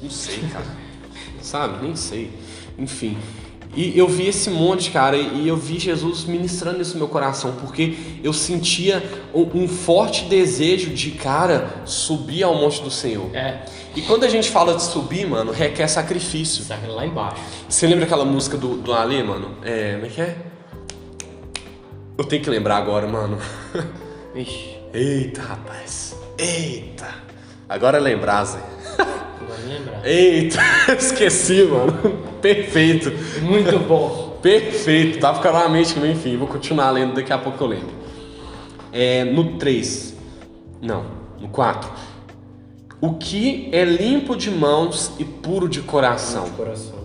[0.01, 0.65] Não sei, cara.
[1.41, 1.83] Sabe?
[1.83, 2.31] Nem sei.
[2.77, 3.17] Enfim.
[3.75, 7.55] E eu vi esse monte, cara, e eu vi Jesus ministrando isso no meu coração,
[7.61, 13.29] porque eu sentia um, um forte desejo de, cara, subir ao monte do Senhor.
[13.35, 13.59] É,
[13.95, 16.63] E quando a gente fala de subir, mano, requer sacrifício.
[16.63, 17.41] saca lá embaixo.
[17.69, 19.55] Você lembra aquela música do, do Ale, mano?
[19.63, 19.93] É.
[19.93, 20.37] Como é que é?
[22.17, 23.37] Eu tenho que lembrar agora, mano.
[24.33, 26.15] Vixe, Eita, rapaz.
[26.37, 27.07] Eita.
[27.67, 28.59] Agora é lembrar, Zé.
[28.97, 30.05] agora me lembrar.
[30.05, 30.61] Eita,
[30.97, 31.93] esqueci, mano.
[32.41, 33.11] Perfeito.
[33.43, 34.39] Muito bom.
[34.41, 35.19] Perfeito.
[35.19, 37.91] Tá ficando na mente que enfim, vou continuar lendo, daqui a pouco eu lembro.
[38.91, 40.15] É, no 3.
[40.81, 41.05] Não,
[41.39, 41.91] no 4.
[43.01, 46.49] O que é limpo de mãos e puro de coração.
[46.51, 46.97] Coração.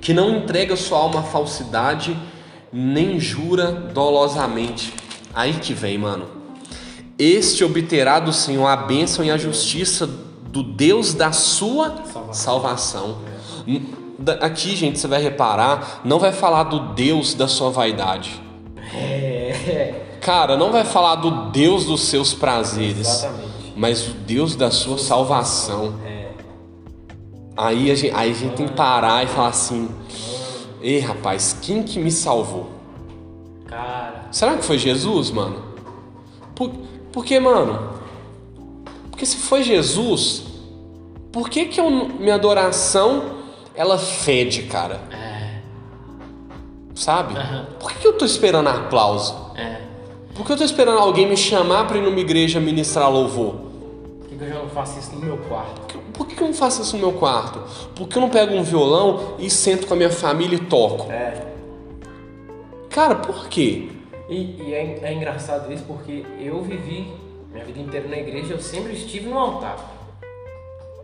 [0.00, 2.16] que não entrega sua alma à falsidade,
[2.72, 4.94] nem jura dolosamente.
[5.34, 6.41] Aí que vem, mano.
[7.18, 11.94] Este obterá do Senhor a bênção e a justiça do Deus da sua
[12.32, 13.18] Salvação.
[14.18, 18.40] Da- Aqui, gente, você vai reparar, não vai falar do Deus da sua vaidade.
[18.94, 23.72] É, Cara, não vai falar do Deus dos seus prazeres, exatamente.
[23.76, 25.94] mas o Deus da sua salvação.
[26.04, 26.22] É,
[27.56, 29.90] Aí a gente, aí a gente tem que parar e falar assim:
[30.80, 32.70] Ei, rapaz, quem que me salvou?
[33.66, 35.62] cara, Será que foi Jesus, mano?
[36.54, 36.70] Por,
[37.12, 37.90] porque, mano,
[39.10, 40.42] porque se foi Jesus,
[41.30, 43.22] por que que eu, minha adoração
[43.74, 45.00] ela fede, cara?
[45.10, 45.60] é,
[46.94, 47.34] Sabe?
[47.36, 47.66] Aham.
[47.80, 49.34] Por que que eu tô esperando aplauso?
[49.56, 49.80] é.
[50.34, 53.54] Por que eu tô esperando alguém me chamar pra ir numa igreja ministrar louvor?
[54.20, 55.80] Por que que eu já não faço isso no meu quarto?
[55.80, 57.58] Por que- Por que que eu não faço isso no meu quarto?
[57.94, 61.10] Por que eu não pego um violão e sento com a minha família e toco?
[61.12, 61.48] É.
[62.88, 63.90] Cara, por quê?
[64.32, 67.12] E, e é, é engraçado isso porque eu vivi
[67.52, 69.76] minha vida inteira na igreja, eu sempre estive no altar.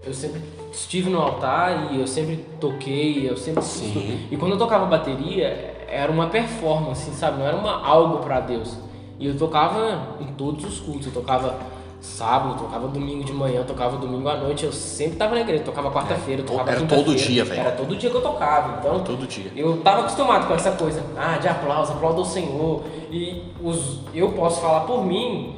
[0.02, 0.40] eu sempre
[0.72, 4.26] estive no altar e eu sempre toquei, eu sempre Sim.
[4.30, 7.38] E quando eu tocava bateria, era uma performance, sabe?
[7.38, 8.74] Não era uma algo pra Deus.
[9.18, 11.58] E eu tocava em todos os cultos, eu tocava
[12.00, 15.90] sábado, tocava domingo de manhã, tocava domingo à noite, eu sempre tava na igreja, tocava
[15.90, 17.60] quarta-feira, eu tocava Era todo dia, velho.
[17.60, 19.50] Era todo dia que eu tocava, então Todo dia.
[19.56, 22.84] eu tava acostumado com essa coisa, ah, de aplauso, aplauda o Senhor.
[23.10, 25.56] E os, eu posso falar por mim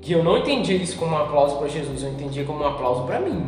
[0.00, 3.02] que eu não entendia isso como um aplauso para Jesus, eu entendia como um aplauso
[3.04, 3.46] para mim.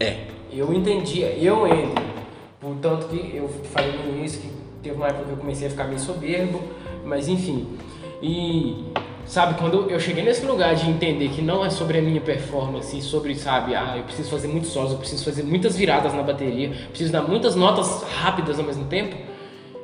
[0.00, 0.26] É.
[0.50, 2.04] Eu entendia, eu entro.
[2.60, 4.48] Portanto que eu falei no início que
[4.82, 6.60] teve uma época que eu comecei a ficar meio soberbo,
[7.04, 7.66] mas enfim.
[8.22, 8.84] E
[9.26, 13.00] sabe, quando eu cheguei nesse lugar de entender que não é sobre a minha performance,
[13.02, 16.70] sobre, sabe, ah, eu preciso fazer muitos solos, eu preciso fazer muitas viradas na bateria,
[16.88, 19.16] preciso dar muitas notas rápidas ao mesmo tempo.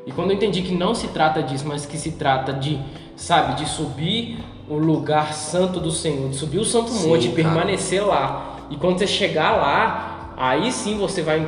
[0.07, 2.79] E quando eu entendi que não se trata disso, mas que se trata de,
[3.17, 7.31] sabe, de subir o lugar santo do Senhor, de subir o santo Sim, monte e
[7.31, 7.43] cara.
[7.43, 8.57] permanecer lá.
[8.71, 11.47] E quando você chegar lá, aí sim você vai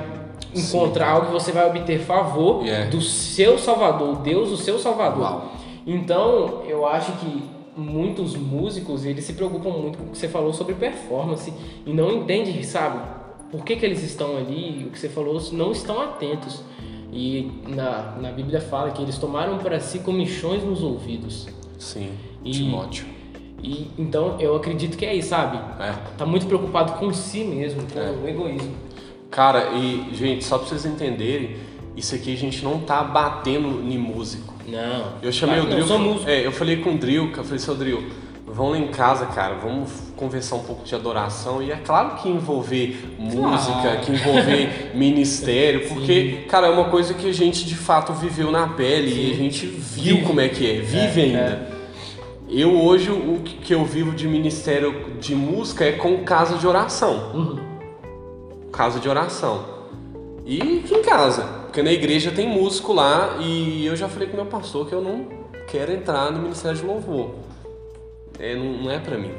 [0.54, 2.90] encontrar algo que você vai obter favor Yeah.
[2.90, 5.22] do seu Salvador, Deus, o seu Salvador.
[5.22, 5.52] Uau.
[5.86, 7.42] Então, eu acho que
[7.76, 11.52] muitos músicos, eles se preocupam muito com o que você falou sobre performance
[11.86, 13.00] e não entendem, sabe,
[13.50, 16.62] por que, que eles estão ali, o que você falou, não estão atentos.
[17.12, 21.48] E na, na Bíblia fala que eles tomaram para si comichões nos ouvidos.
[21.78, 22.10] Sim.
[22.44, 23.04] E- Timóteo.
[23.62, 25.58] E então eu acredito que é isso, sabe?
[25.82, 25.92] É.
[26.16, 28.10] Tá muito preocupado com si mesmo, com É.
[28.12, 28.72] o egoísmo.
[29.30, 31.56] Cara, e, gente, só pra vocês entenderem,
[31.96, 34.54] isso aqui a gente não tá batendo em músico.
[34.70, 35.14] Não.
[35.22, 35.80] Eu chamei Claro o Drill.
[35.80, 36.30] Não, sou músico.
[36.30, 36.98] É, eu falei com o
[37.40, 38.04] eu falei, seu Drill,
[38.46, 41.62] vamos lá em casa, cara, vamos conversar um pouco de adoração.
[41.62, 47.28] E é claro que envolver música, que envolver ministério, porque, cara, é uma coisa que
[47.28, 50.26] a gente de fato viveu na pele e a gente viu Vive.
[50.26, 51.70] como é que é, vive ainda.
[52.48, 56.66] Eu hoje, o que que eu vivo de ministério de música é com casa de
[56.66, 57.30] oração.
[57.32, 57.58] Uhum.
[58.72, 59.64] Casa de oração.
[60.44, 61.59] E aqui em casa.
[61.70, 65.00] Porque na igreja tem músico lá e eu já falei com meu pastor que eu
[65.00, 65.28] não
[65.68, 67.36] quero entrar no ministério de louvor.
[68.40, 69.30] É, não, não é pra mim.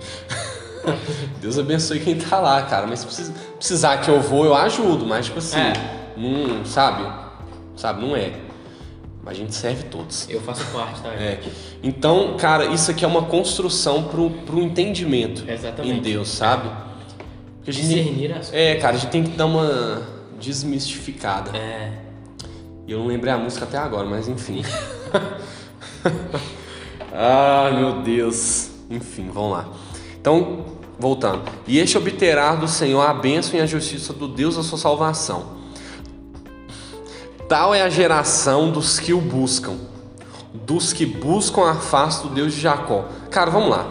[1.41, 2.87] Deus abençoe quem tá lá, cara.
[2.87, 5.05] Mas se precis- precisar que eu vou, eu ajudo.
[5.05, 5.73] Mas, tipo assim, É.
[6.15, 7.03] não, sabe?
[7.75, 8.31] Sabe, não é.
[9.21, 10.25] Mas a gente serve todos.
[10.29, 11.09] Eu faço parte, tá?
[11.09, 11.41] É.
[11.83, 15.97] Então, cara, isso aqui é uma construção pro, pro entendimento Exatamente.
[15.97, 16.69] em Deus, sabe?
[17.57, 20.01] Porque a gente tem- Discernir as é, cara, a gente tem que dar uma
[20.39, 21.55] desmistificada.
[21.57, 22.09] É.
[22.91, 24.65] E eu não lembrei a música até agora, mas enfim.
[27.13, 28.69] Ai, meu Deus.
[28.89, 29.69] Enfim, vamos lá.
[30.19, 30.65] Então,
[30.99, 31.41] voltando.
[31.65, 35.53] E este obterá do Senhor a bênção e a justiça do Deus da sua salvação.
[37.47, 39.77] Tal é a geração dos que o buscam,
[40.53, 43.05] dos que buscam a face do Deus de Jacó.
[43.29, 43.87] Cara, vamos lá.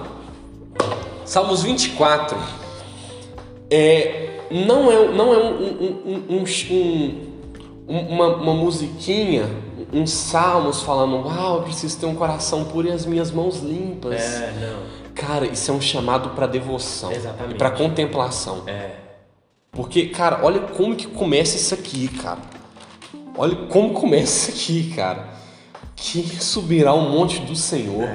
[1.24, 2.36] Salmos 24
[3.70, 7.29] é, não é, não é um- um- um- um-
[7.90, 9.50] uma, uma musiquinha,
[9.92, 14.20] uns salmos falando, uau, eu preciso ter um coração puro e as minhas mãos limpas.
[14.20, 15.10] É, não.
[15.12, 17.54] Cara, isso é um chamado para devoção Exatamente.
[17.54, 18.62] e para contemplação.
[18.66, 18.92] É.
[19.72, 22.38] Porque, cara, olha como que começa isso aqui, cara.
[23.36, 25.28] Olha como começa isso aqui, cara.
[25.96, 28.08] Quem subirá o monte do Senhor?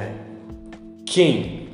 [1.05, 1.67] Quem?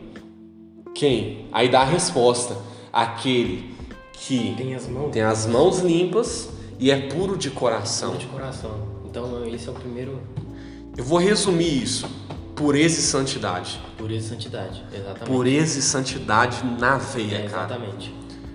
[0.93, 1.47] Quem?
[1.51, 2.57] Aí dá a resposta.
[2.91, 3.73] Aquele
[4.13, 6.49] que Tem as mãos tem as mãos limpas
[6.82, 8.17] e é puro de coração.
[8.17, 8.71] de coração.
[9.05, 10.19] Então, esse é o primeiro
[10.97, 12.09] Eu vou resumir isso.
[12.55, 13.79] Pureza e santidade.
[13.97, 14.84] pureza e santidade.
[14.93, 15.25] Exatamente.
[15.25, 17.65] Pureza e santidade na veia, É, cara.
[17.73, 18.13] exatamente.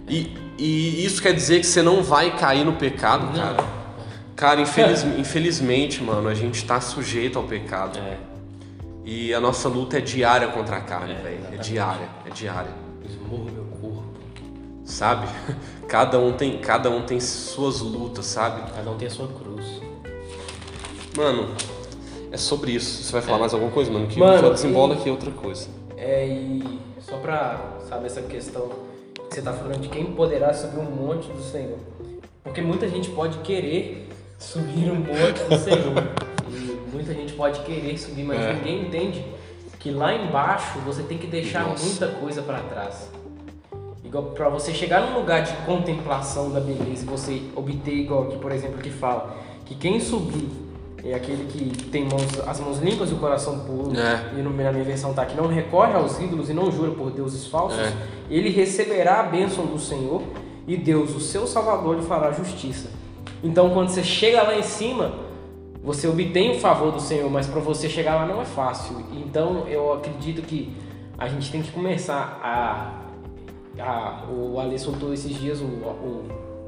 [0.08, 3.64] E, e isso quer dizer que você não vai cair no pecado, cara.
[4.36, 7.98] Cara, infeliz- infelizmente, mano, a gente tá sujeito ao pecado.
[7.98, 8.18] É.
[9.04, 11.38] E a nossa luta é diária contra a carne, É, velho.
[11.52, 12.70] É diária, é diária.
[13.04, 13.65] Esmurro meu.
[14.86, 15.26] Sabe?
[15.86, 18.60] Cada um tem, cada um tem suas lutas, sabe?
[18.74, 19.80] Cada um tem a sua cruz.
[21.16, 21.54] Mano,
[22.32, 23.02] é sobre isso.
[23.04, 23.40] Você vai falar É.
[23.40, 24.06] mais alguma coisa, mano?
[24.08, 25.68] Que Mano, só desembola e- aqui outra coisa.
[25.96, 28.68] É, e só pra, saber essa questão
[29.28, 31.78] que você tá falando de quem poderá subir um monte do Senhor.
[32.42, 34.08] Porque muita gente pode querer
[34.38, 36.02] subir um monte do Senhor.
[36.50, 38.52] e muita gente pode querer subir, mas É.
[38.54, 39.24] ninguém entende
[39.78, 41.84] que lá embaixo você tem que deixar Nossa.
[41.84, 43.08] muita coisa pra trás.
[44.22, 48.78] Pra você chegar num lugar de contemplação da beleza você obter, igual aqui, por exemplo,
[48.78, 50.48] que fala que quem subir
[51.04, 53.92] é aquele que tem mãos, as mãos limpas e o coração puro.
[53.98, 54.38] É.
[54.38, 57.10] E no- na minha versão tá que não recorre aos ídolos e não jura por
[57.10, 57.78] deuses falsos.
[57.78, 57.92] É.
[58.28, 60.22] Ele receberá a bênção do Senhor
[60.66, 62.90] e Deus, o seu Salvador, lhe fará justiça.
[63.44, 65.14] Então, quando você chega lá em cima,
[65.82, 68.96] você obtém o favor do Senhor, mas para você chegar lá não é fácil.
[69.12, 70.76] Então, eu acredito que
[71.16, 73.05] a gente tem que começar a.
[73.78, 76.24] a o Ale soltou esses dias o, o,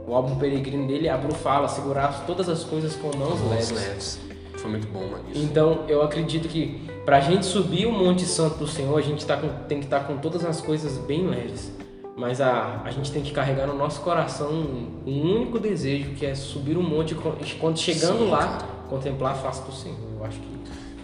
[0.09, 3.71] o álbum Peregrino dele, a Bru fala, segurar todas as coisas com mãos leves.
[3.71, 4.21] leves.
[4.57, 5.25] Foi muito bom, mano.
[5.33, 5.41] isso.
[5.43, 9.37] Então, eu acredito que pra gente subir o Monte Santo do Senhor, a gente tá
[9.37, 11.71] com- tem que estar com todas as coisas bem leves.
[12.17, 16.27] Mas a, a gente tem que carregar no nosso coração um, um único desejo, que
[16.27, 18.67] é subir o monte e quando chegando Sim, lá, cara.
[18.91, 19.97] contemplar a face do Senhor.
[20.19, 20.49] Eu acho que.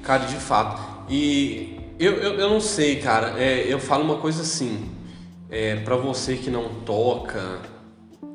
[0.02, 0.82] Cara, de fato.
[1.08, 3.40] E eu, eu, eu não sei, cara.
[3.40, 4.90] É, eu falo uma coisa assim.
[5.56, 7.60] É, pra você que não toca,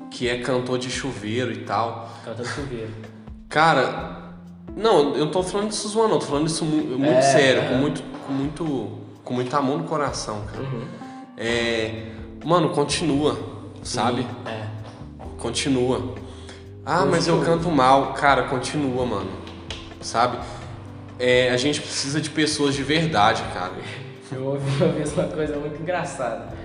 [0.10, 2.10] que é cantor de chuveiro e tal.
[2.24, 2.92] Cantando chuveiro.
[3.50, 4.32] Cara,
[4.76, 6.20] não, eu não tô falando isso zoando, não.
[6.20, 7.68] Tô falando isso mu- muito É, sério, é.
[7.68, 10.64] com muito, com muito, com muito amor no coração, cara.
[10.64, 10.84] Uhum.
[11.38, 12.06] É,
[12.46, 13.38] mano, continua,
[13.84, 14.26] sabe?
[14.46, 14.68] É.
[15.40, 16.16] Continua.
[16.86, 18.14] Ah, mas eu canto mal.
[18.14, 19.30] Cara, continua, mano.
[20.02, 20.38] Sabe?
[21.20, 23.74] É, a gente precisa de pessoas de verdade, cara.
[24.32, 26.58] Eu ouvi uma vez uma coisa muito engraçada.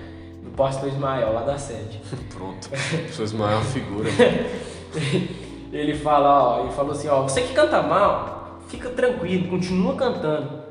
[0.55, 1.99] Pastor Ismael, lá da sede.
[2.33, 2.69] Pronto.
[2.69, 4.09] Pessoas maior figura.
[5.71, 10.63] Ele fala, ó, ele falou assim, ó, você que canta mal, fica tranquilo, continua cantando.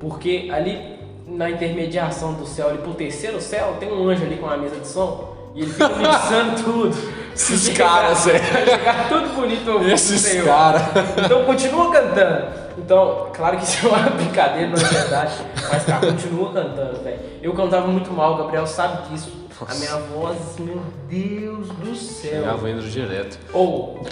[0.00, 4.46] Porque ali na intermediação do céu, ali pro terceiro céu, tem um anjo ali com
[4.46, 7.18] uma mesa de som e ele fica mixando tudo.
[7.34, 8.38] Esses caras, vai é.
[8.38, 10.82] chegar tudo bonito ao Esses caras.
[11.24, 12.46] Então continua cantando.
[12.78, 15.34] Então, claro que isso é uma brincadeira, não é verdade,
[15.68, 17.18] mas cara, continua cantando, velho.
[17.42, 19.32] Eu cantava muito mal, o Gabriel sabe disso.
[19.60, 19.78] A Nossa.
[19.80, 22.56] minha voz, meu Deus do céu.
[22.56, 23.36] Vou indo direto.
[23.52, 24.06] Ou,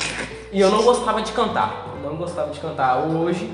[0.51, 3.07] e eu não gostava de cantar, não gostava de cantar.
[3.07, 3.49] Hoje,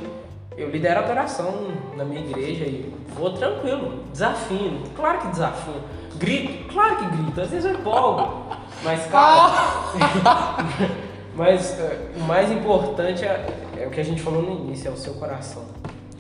[0.57, 5.74] eu lidero a operação na minha igreja e vou tranquilo, desafio, claro que desafio.
[6.22, 8.46] Grito, claro que grito, às vezes eu empolgo,
[8.84, 9.52] mas cara.
[11.36, 13.46] mas eh, o mais importante é,
[13.80, 15.64] é o que a gente falou no início, é o seu coração,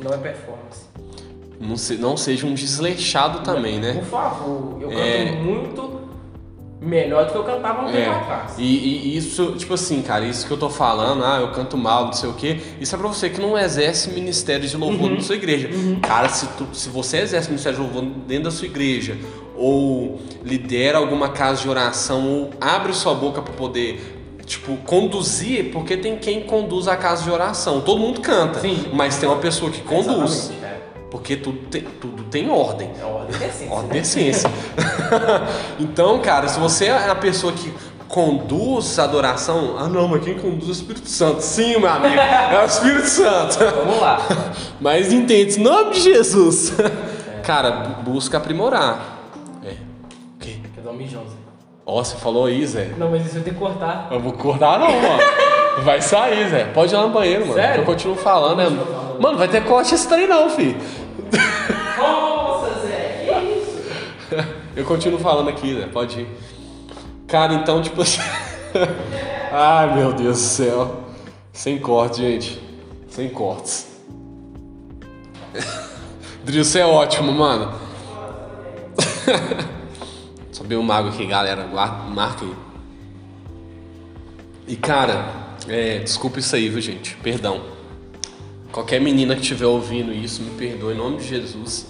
[0.02, 0.86] não é performance.
[1.60, 3.92] Não, se- não seja um desleixado também, né?
[3.94, 5.32] Por favor, eu canto É.
[5.32, 6.02] muito
[6.80, 8.54] melhor do que eu cantava um tempo É, atrás.
[8.58, 12.06] e, e isso, tipo assim, cara, isso que eu tô falando, ah, eu canto mal,
[12.06, 15.14] não sei o quê, isso é pra você que não exerce ministério de louvor Uhum.
[15.16, 15.70] na sua igreja.
[16.02, 19.16] Cara, se, tu, se você exerce ministério de louvor dentro da sua igreja,
[19.62, 24.18] ou lidera alguma casa de oração, ou abre sua boca pra poder.
[24.44, 27.80] Tipo, conduzir, porque tem quem conduz a casa de oração.
[27.80, 28.90] Todo mundo canta, Sim.
[28.92, 30.50] mas tem uma pessoa que conduz.
[30.62, 30.72] É.
[31.10, 32.90] Porque tudo tem, tudo tem ordem.
[33.00, 33.70] É ordem e essência.
[33.72, 34.50] Ordem essência.
[35.78, 37.72] então, cara, se você é a pessoa que
[38.08, 41.40] conduz a adoração, ah não, mas quem conduz é o Espírito Santo.
[41.40, 43.58] Sim, meu amigo, é o Espírito Santo.
[43.58, 44.20] Vamos lá.
[44.80, 46.74] Mas entende, em nome de Jesus.
[47.42, 49.11] Cara, bu- busca aprimorar.
[50.92, 50.94] É.
[50.94, 51.36] Um mijão, Zé?
[51.84, 52.92] Ó, você falou aí, Zé.
[52.96, 54.08] Não, mas isso eu tenho que cortar.
[54.10, 55.22] Eu vou cortar não, mano.
[55.82, 56.64] Vai sair, Zé.
[56.66, 57.54] Pode ir lá no banheiro, mano.
[57.54, 57.82] Sério?
[57.82, 58.84] Eu continuo falando, né?
[59.18, 60.76] Mano, vai ter corte esse trem não, filho.
[61.98, 64.52] Nossa, Zé, que isso?
[64.76, 65.86] Eu continuo falando aqui, Zé.
[65.86, 66.28] Pode ir.
[67.26, 68.20] Cara, então, tipo assim.
[69.50, 71.00] Ai, meu Deus do céu.
[71.52, 72.62] Sem corte, gente.
[73.08, 73.88] Sem cortes.
[76.44, 77.72] Dril, você é ótimo, mano.
[80.72, 81.66] Bem uma água aqui, galera.
[81.66, 82.54] Marca aí.
[84.66, 85.34] E, cara,
[85.68, 87.14] é, desculpa isso aí, viu, gente?
[87.16, 87.60] Perdão.
[88.72, 91.88] Qualquer menina que estiver ouvindo isso, me perdoe em nome de Jesus.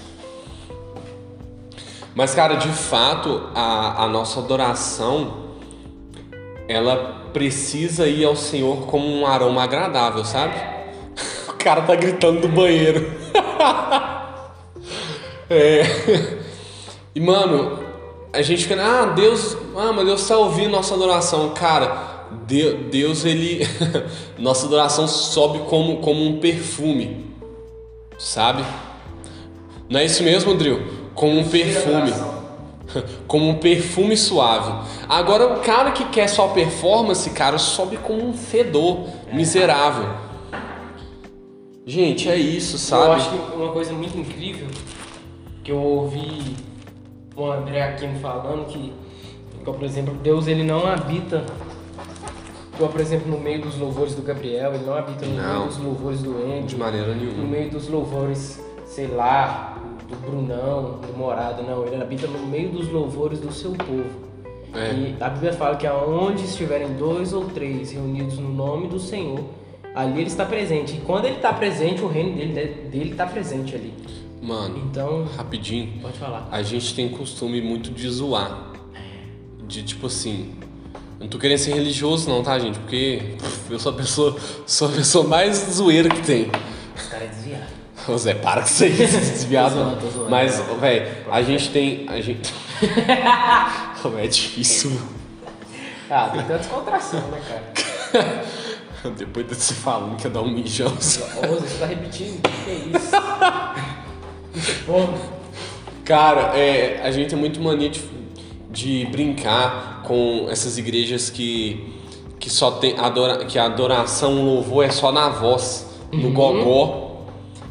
[2.13, 5.51] Mas, cara, de fato, a, a nossa adoração,
[6.67, 10.55] ela precisa ir ao Senhor como um aroma agradável, sabe?
[11.49, 13.09] O cara tá gritando do banheiro.
[15.49, 15.83] é.
[17.15, 17.82] E, mano,
[18.33, 21.51] a gente fica, ah, Deus, ah, mas Deus tá ouvindo nossa adoração.
[21.51, 23.67] Cara, De- Deus, ele.
[24.39, 27.27] nossa adoração sobe como, como um perfume,
[28.19, 28.65] sabe?
[29.89, 30.83] Não é isso mesmo, Drill?
[31.15, 32.13] Como um perfume.
[33.27, 34.71] Como um perfume suave.
[35.09, 40.11] Agora, o cara que quer só performance, cara, sobe como um fedor miserável.
[41.87, 43.15] Gente, é isso, Eu sabe?
[43.15, 44.67] acho que uma coisa muito incrível
[45.65, 46.55] que eu ouvi
[47.37, 48.93] o André Aquino falando que,
[49.61, 51.45] igual, por exemplo, Deus ele não habita,
[52.75, 55.55] igual, por exemplo, no meio dos louvores do Gabriel, ele não habita no Não.
[55.57, 57.45] meio dos louvores do De Andy, maneira no nenhuma.
[57.45, 59.79] meio dos louvores, sei lá,
[60.09, 64.33] do Brunão, do Morado, não, ele habita no meio dos louvores do seu povo.
[64.75, 64.93] É.
[64.95, 69.41] E a Bíblia fala que aonde estiverem dois ou três reunidos no nome do Senhor,
[69.95, 70.97] ali ele está presente.
[70.97, 73.93] E quando ele está presente, o reino dele dele está presente ali.
[74.43, 76.01] Mano, Então, rapidinho.
[76.03, 76.49] pode falar.
[76.51, 78.73] A gente tem costume muito de zoar.
[79.67, 80.55] De tipo assim.
[81.19, 82.79] Eu não tô querendo ser religioso não, tá, gente?
[82.81, 83.37] Porque
[83.71, 84.37] eu sou a pessoa,
[84.67, 86.51] sou a pessoa mais zoeira que tem.
[86.97, 87.67] Os caras desviaram.
[88.09, 89.75] Ô Zé, para com isso aí, desviado.
[89.77, 90.31] Tô zoando, tô zoando.
[90.31, 92.09] Mas, velho, a gente tem.
[92.09, 92.53] A gente.
[94.03, 94.91] Como é difícil.
[96.11, 98.45] Ah, tem tanta descontração, né, cara?
[99.17, 100.89] Depois de você falando que ia dar um mijão.
[100.89, 102.41] Ô, você tá repetindo?
[102.65, 103.11] Que é isso?
[106.05, 108.01] Cara, é, a gente tem muito mania de,
[108.71, 111.95] de brincar com essas igrejas que,
[112.39, 116.35] que só tem adora, que a adoração, louvor é só na voz, no Uhum.
[116.35, 117.13] gogó.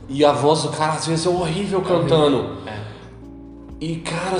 [0.09, 2.57] E a voz do cara às vezes é horrível cantando.
[2.67, 2.79] É.
[3.79, 4.37] E cara,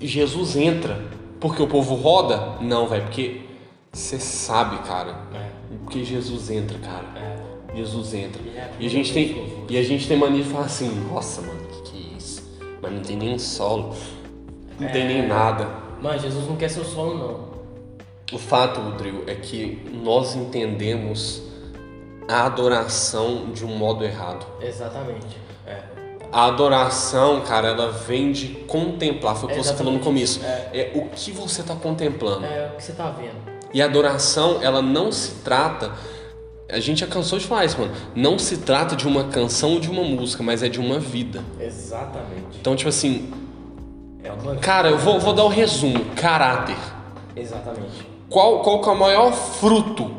[0.00, 1.10] Jesus entra.
[1.38, 2.56] Porque o povo roda?
[2.60, 3.40] Não, velho, porque
[3.92, 5.16] você sabe, cara.
[5.34, 5.48] É.
[5.82, 7.06] Porque Jesus entra, cara.
[7.16, 7.76] É.
[7.76, 8.40] Jesus entra.
[8.44, 11.40] E é E a gente tem, e a gente tem mania de falar assim, nossa,
[11.42, 11.59] mano,
[12.82, 13.94] Mas não tem nem solo,
[14.78, 15.06] não tem É.
[15.08, 15.68] nem nada.
[16.00, 17.50] Mano, Jesus não quer seu solo, não.
[18.32, 21.42] O fato, Rodrigo, é que nós entendemos
[22.28, 24.46] a adoração de um modo errado.
[24.62, 25.36] Exatamente.
[25.66, 25.82] É.
[26.32, 30.40] A adoração, cara, ela vem de contemplar, foi o que É, você falou no começo.
[30.44, 30.92] É.
[30.94, 32.46] o que você está contemplando.
[32.46, 33.34] É o que você tá vendo.
[33.74, 35.92] E a adoração, ela não se trata.
[36.72, 37.92] A gente já cansou de falar isso, mano.
[38.14, 41.42] Não se trata de uma canção ou de uma música, mas é de uma vida.
[41.58, 42.58] Exatamente.
[42.60, 43.30] Então, tipo assim,
[44.22, 44.56] É uma...
[44.56, 46.76] cara, eu vou, vou dar o resumo: caráter.
[47.36, 48.08] Exatamente.
[48.28, 50.10] Qual, qual que é o maior fruto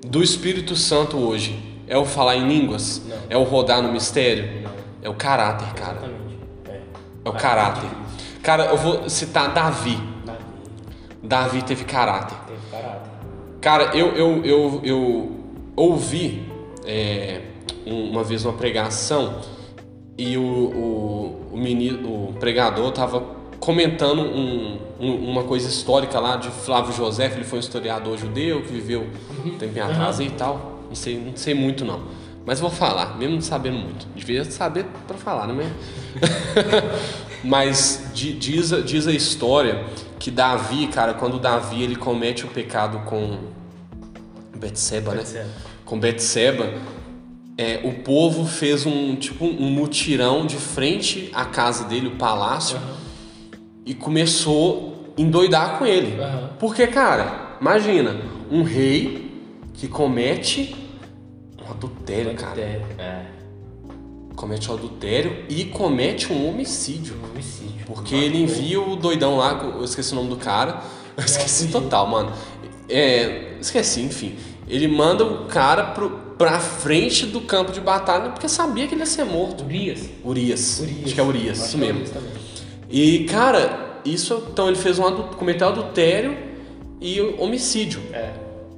[0.00, 1.58] do Espírito Santo hoje?
[1.88, 3.02] É o falar em línguas?
[3.08, 3.16] Não.
[3.30, 4.62] É o rodar no mistério?
[4.62, 4.70] Não.
[5.02, 5.96] É o caráter, cara.
[5.96, 6.38] Exatamente.
[6.68, 6.80] É.
[7.24, 7.90] É o caráter.
[8.42, 9.98] Cara, eu vou citar Davi.
[10.24, 10.38] Davi
[11.22, 12.36] Davi teve caráter.
[12.46, 13.10] teve caráter.
[13.60, 15.37] Cara, eu, eu, eu, eu
[15.78, 16.42] ouvi
[16.84, 17.40] é,
[17.86, 19.40] um- uma vez uma pregação
[20.16, 23.20] e o, o, o, menino, o pregador tava
[23.60, 28.62] comentando um- um- uma coisa histórica lá de Flávio José, ele foi um historiador judeu
[28.62, 29.06] que viveu
[29.44, 30.80] um tempinho atrás e tal.
[30.88, 32.00] Não sei, não sei muito não.
[32.46, 34.06] Mas vou falar, mesmo não sabendo muito.
[34.16, 35.70] Devia saber pra falar, né?
[37.44, 39.84] Mas di- diz, a- diz a história
[40.18, 43.38] que Davi, cara, quando Davi ele comete o pecado com
[44.56, 45.18] Betseba, né?
[45.18, 45.46] Betseba.
[45.88, 46.74] Com Betseba,
[47.56, 52.78] é, o povo fez um tipo um mutirão de frente à casa dele, o palácio,
[53.86, 56.20] e começou a endoidar com ele.
[56.20, 56.50] Aham.
[56.58, 58.20] Porque, cara, imagina,
[58.50, 59.32] um rei
[59.72, 60.76] que comete
[61.66, 62.60] um adultério, cara.
[62.60, 62.82] É.
[62.98, 63.26] é.
[64.36, 67.16] Comete um adultério e comete um homicídio.
[67.16, 67.86] Um homicídio.
[67.86, 70.82] Porque ele envia o doidão lá, eu esqueci o nome do cara,
[71.16, 71.80] eu esqueci fugiu.
[71.80, 72.30] total, mano.
[72.90, 74.36] É, esqueci, enfim.
[74.68, 79.02] Ele manda o cara pro, pra frente do campo de batalha porque sabia que ele
[79.02, 79.64] ia ser morto.
[79.64, 80.08] Urias.
[80.24, 80.80] Urias.
[80.80, 81.04] Urias.
[81.04, 82.04] Acho que é Urias, isso é mesmo.
[82.04, 82.32] Também.
[82.90, 86.36] E, cara, isso, então ele fez um cometeu adultério
[87.00, 88.00] e homicídio.
[88.12, 88.30] É.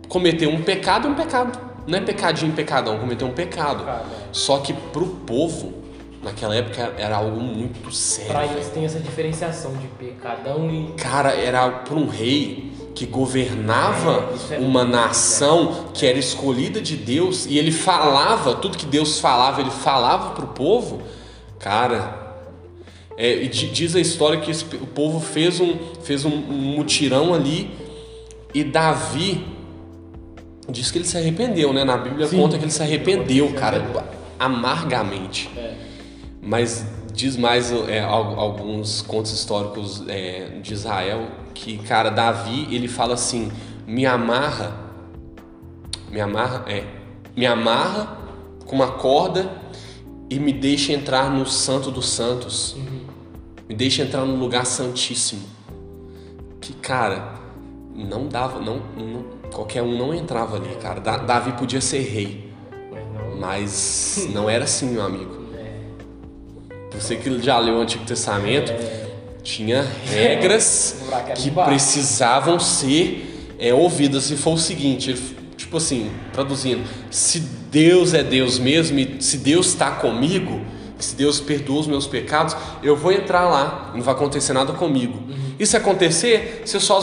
[0.09, 1.70] Cometeu um pecado é um pecado.
[1.86, 3.88] Não é pecadinho, pecadão, cometeu um pecado.
[3.88, 4.03] É.
[4.32, 5.74] Só que pro povo,
[6.22, 8.32] naquela época, era algo muito sério.
[8.32, 10.93] Pra eles tem essa diferenciação de pecadão e.
[10.93, 16.80] Cara, era para um rei que governava É, é uma muito nação que era escolhida
[16.80, 21.01] de Deus e ele falava, tudo que Deus falava, ele falava pro povo.
[21.59, 22.18] Cara,
[23.16, 26.74] é, e di- diz a história que esse- o povo fez um, fez um, um
[26.76, 27.70] mutirão ali
[28.55, 29.47] e Davi
[30.68, 31.84] diz que ele se arrependeu, né?
[31.84, 32.38] Na Bíblia Sim.
[32.38, 33.84] conta que ele se arrependeu, cara,
[34.38, 35.49] amargamente.
[35.57, 35.74] É.
[36.43, 40.03] Mas diz mais é, al- alguns contos históricos
[40.62, 41.26] de Israel
[41.62, 43.50] que, cara, Davi, ele fala assim:
[43.86, 44.74] me amarra,
[46.11, 46.84] me amarra, é,
[47.36, 48.16] me amarra
[48.64, 49.50] com uma corda
[50.30, 52.76] e me deixa entrar no Santo dos Santos,
[53.68, 55.42] me deixa entrar no lugar santíssimo.
[56.61, 57.34] Que, cara,
[57.94, 61.00] não dava, não, não- qualquer um não entrava ali, cara.
[61.00, 62.50] Da- Davi podia ser rei,
[63.38, 64.48] Mas não.
[64.48, 65.38] era assim, meu amigo.
[66.92, 66.98] É.
[66.98, 68.72] Você que já leu o Antigo Testamento,
[69.43, 71.03] tinha regras
[71.36, 74.24] que precisavam ser é, ouvidas.
[74.24, 79.38] Se for o seguinte, ele- tipo assim, traduzindo, se Deus é Deus mesmo e se
[79.38, 80.61] Deus está comigo,
[80.99, 85.18] se Deus perdoa os meus pecados, eu vou entrar lá, não vai acontecer nada comigo.
[85.18, 85.55] Uhum.
[85.59, 87.01] E se acontecer, você só,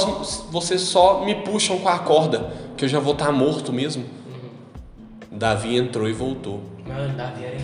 [0.51, 4.03] vocês só me puxam com a corda, que eu já vou estar morto mesmo.
[4.03, 5.37] Uhum.
[5.37, 6.61] Davi entrou e voltou.
[6.87, 7.57] Mano, Davi era.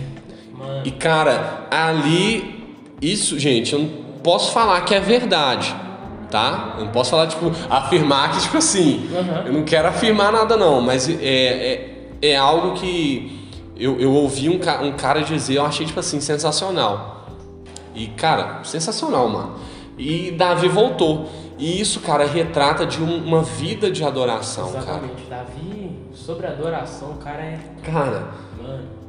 [0.56, 0.82] Mano.
[0.84, 2.64] E cara, ali,
[3.00, 5.72] isso, gente, eu não posso falar que é verdade,
[6.30, 6.74] tá?
[6.78, 9.46] Eu não posso falar, tipo, afirmar que, tipo assim, Uhum.
[9.46, 14.48] eu não quero afirmar nada não, mas é, é, é algo que eu, eu ouvi
[14.48, 17.26] um, ca- um cara dizer, eu achei, tipo assim, sensacional.
[17.94, 19.54] E, cara, sensacional, mano.
[19.96, 21.30] E Davi voltou.
[21.56, 24.78] E isso, cara, retrata de um- uma vida de adoração, cara.
[24.84, 25.22] Exatamente.
[25.30, 27.60] Davi, sobre adoração, o cara é.
[27.84, 28.28] Cara,
[28.60, 29.03] Mano.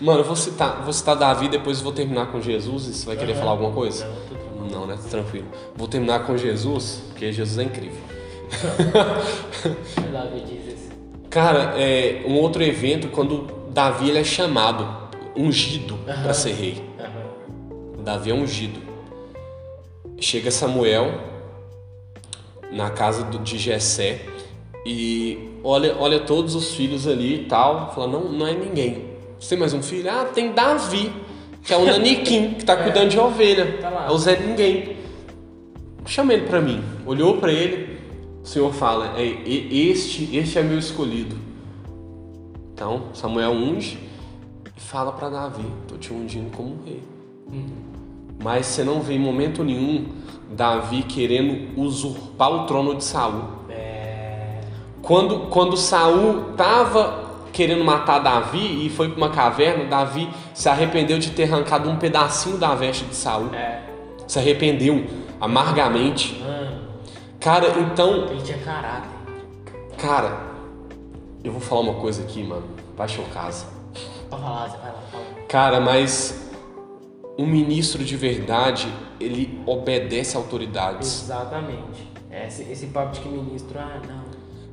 [0.00, 3.32] Mano, eu vou citar, vou citar Davi, depois vou terminar com Jesus você vai querer
[3.32, 3.40] Aham.
[3.40, 4.06] falar alguma coisa?
[4.58, 4.70] Não.
[4.70, 4.98] Não, né?
[5.10, 5.46] Tranquilo.
[5.76, 8.00] Vou terminar com Jesus, porque Jesus é incrível.
[10.12, 10.88] Davi diz isso.
[11.30, 14.86] Cara, é um outro evento quando Davi ele é chamado,
[15.36, 16.22] ungido Aham.
[16.22, 16.82] para ser rei.
[16.98, 18.02] Aham.
[18.02, 18.80] Davi é ungido.
[20.18, 21.12] Chega Samuel
[22.72, 24.22] na casa do, de Jessé
[24.84, 27.92] e olha, olha todos os filhos ali e tal.
[27.94, 29.05] Fala, não, não é ninguém.
[29.38, 30.10] Você tem mais um filho?
[30.10, 31.12] Ah, tem Davi,
[31.62, 33.78] que é o Naniquim, que tá cuidando de ovelha.
[33.80, 34.06] Tá lá.
[34.06, 34.96] É o Zé Ninguém.
[36.06, 36.82] Chama ele para mim.
[37.04, 37.98] Olhou para ele,
[38.42, 41.36] o Senhor fala, é, este, este é meu escolhido.
[42.72, 43.98] Então, Samuel unge
[44.76, 47.02] e fala para Davi, tô te ungindo como rei.
[48.42, 50.06] Mas você não vê em momento nenhum
[50.50, 53.44] Davi querendo usurpar o trono de Saul.
[53.68, 54.60] É.
[55.02, 57.25] Quando, quando Saul estava
[57.56, 61.96] querendo matar Davi e foi para uma caverna, Davi se arrependeu de ter arrancado um
[61.96, 63.54] pedacinho da veste de Saul.
[63.54, 63.80] É.
[64.28, 65.06] Se arrependeu
[65.40, 66.38] amargamente.
[66.38, 66.82] Mano,
[67.40, 69.08] Cara, então, ele tinha caráter.
[69.96, 70.38] cara,
[71.42, 72.64] eu vou falar uma coisa aqui, mano.
[72.94, 73.50] Vai chocar.
[74.28, 75.24] Pode falar, você vai lá, fala.
[75.48, 76.50] Cara, mas
[77.38, 78.86] um ministro de verdade,
[79.18, 81.22] ele obedece autoridades.
[81.22, 82.06] Exatamente.
[82.30, 84.25] Esse, esse papo de que ministro, ah, não.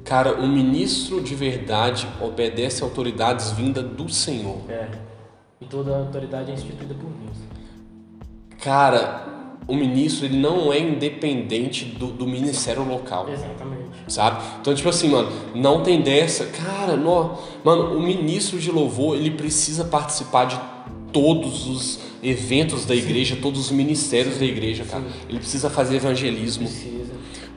[0.03, 4.59] Cara, um ministro de verdade obedece autoridades vinda do Senhor.
[4.69, 4.89] É.
[5.61, 7.37] E toda a autoridade é instituída por Deus.
[8.59, 9.33] Cara,
[9.67, 13.83] o ministro ele não é independente do, do ministério local, Exatamente.
[14.07, 14.43] sabe?
[14.59, 16.45] Então, tipo assim, mano, não tem dessa.
[16.47, 20.59] Cara, não, mano, o ministro de louvor ele precisa participar de
[21.13, 25.03] todos os eventos da igreja, todos os ministérios da igreja, cara.
[25.29, 26.65] Ele precisa fazer evangelismo.
[26.67, 27.02] Precisa.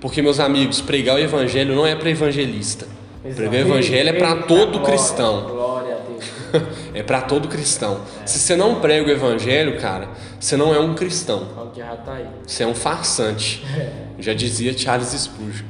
[0.00, 2.86] Porque, meus amigos, pregar o evangelho não é para evangelista.
[3.34, 5.46] Pregar o evangelho é para todo cristão.
[5.48, 6.76] Glória a Deus.
[6.94, 8.00] É para todo cristão.
[8.24, 10.08] Se você não prega o evangelho, cara,
[10.40, 11.46] você não é um cristão.
[11.74, 12.18] Tá.
[12.46, 13.62] Você é um farsante.
[14.18, 15.66] Já dizia Charles Spurgeon.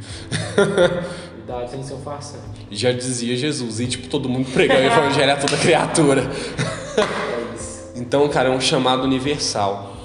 [1.34, 2.66] Cuidado sem ser um farsante.
[2.70, 3.80] Já dizia Jesus.
[3.80, 6.22] E, tipo, todo mundo pregar o evangelho a toda criatura.
[6.22, 7.90] É isso.
[7.96, 9.96] Então, cara, é um chamado universal.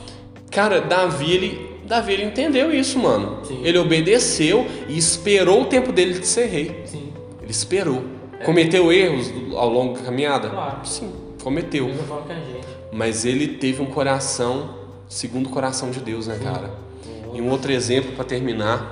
[0.50, 3.44] Cara, Davi, ele, Davi, ele entendeu isso, mano.
[3.44, 3.60] Sim.
[3.66, 6.84] Ele obedeceu e esperou o tempo dele de ser rei.
[6.86, 7.12] Sim.
[7.42, 8.06] Ele esperou.
[8.46, 10.50] Cometeu erros ao longo da caminhada?
[10.50, 10.86] Claro.
[10.86, 11.12] Sim,
[11.44, 11.92] cometeu.
[12.94, 14.74] Mas ele teve um coração
[15.10, 16.72] segundo o coração de Deus, né, cara?
[17.34, 18.90] E um outro exemplo para terminar.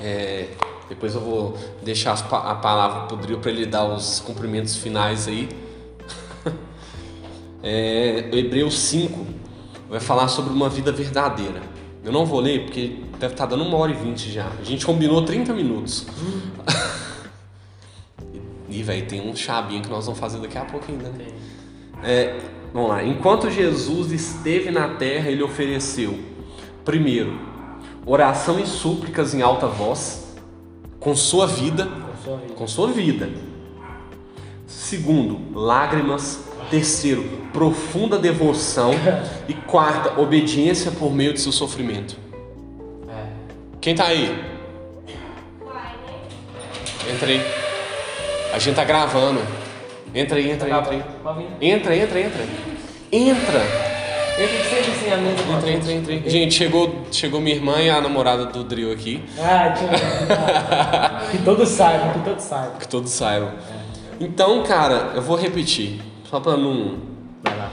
[0.00, 0.48] é,
[0.88, 5.48] depois eu vou deixar a palavra pro Drill para ele dar os cumprimentos finais aí.
[7.62, 9.39] É, Hebreus 5
[9.90, 11.60] vai falar sobre uma vida verdadeira.
[12.02, 14.46] Eu não vou ler porque deve estar dando uma hora e vinte já.
[14.58, 16.06] A gente combinou 30 minutos.
[18.72, 21.26] E, velho, tem um chavinho que nós vamos fazer daqui a pouco ainda, né?
[22.04, 22.38] É,
[22.72, 23.02] vamos lá.
[23.02, 26.16] Enquanto Jesus esteve na terra, ele ofereceu,
[26.84, 27.36] primeiro,
[28.06, 30.36] oração e súplicas em alta voz,
[31.00, 32.54] com sua vida, Com sua vida.
[32.54, 33.30] com sua vida.
[34.68, 36.44] Segundo, lágrimas.
[36.70, 38.92] Terceiro, profunda devoção.
[39.48, 42.16] E quarta, obediência por meio de seu sofrimento.
[43.08, 43.24] É.
[43.80, 44.32] Quem tá aí?
[47.12, 47.40] Entra aí.
[48.54, 49.40] A gente tá gravando.
[50.14, 51.02] Entra aí, entra aí, entra aí.
[51.36, 51.68] Vir.
[51.68, 52.42] Entra, entra, entra.
[53.10, 53.90] Entra!
[54.38, 55.42] Eu fico sempre sem a mesa.
[55.42, 56.14] com a Entra, entra, entra.
[56.14, 56.30] entra.
[56.30, 59.22] Gente, chegou, chegou minha irmã e a namorada do Drill aqui.
[59.38, 59.74] Ah,
[61.30, 62.76] que todos saibam, que todos saibam.
[62.78, 63.50] Que todos saibam.
[64.20, 66.00] Então, cara, eu vou repetir.
[66.30, 66.98] Só pra não.
[67.42, 67.72] Vai lá.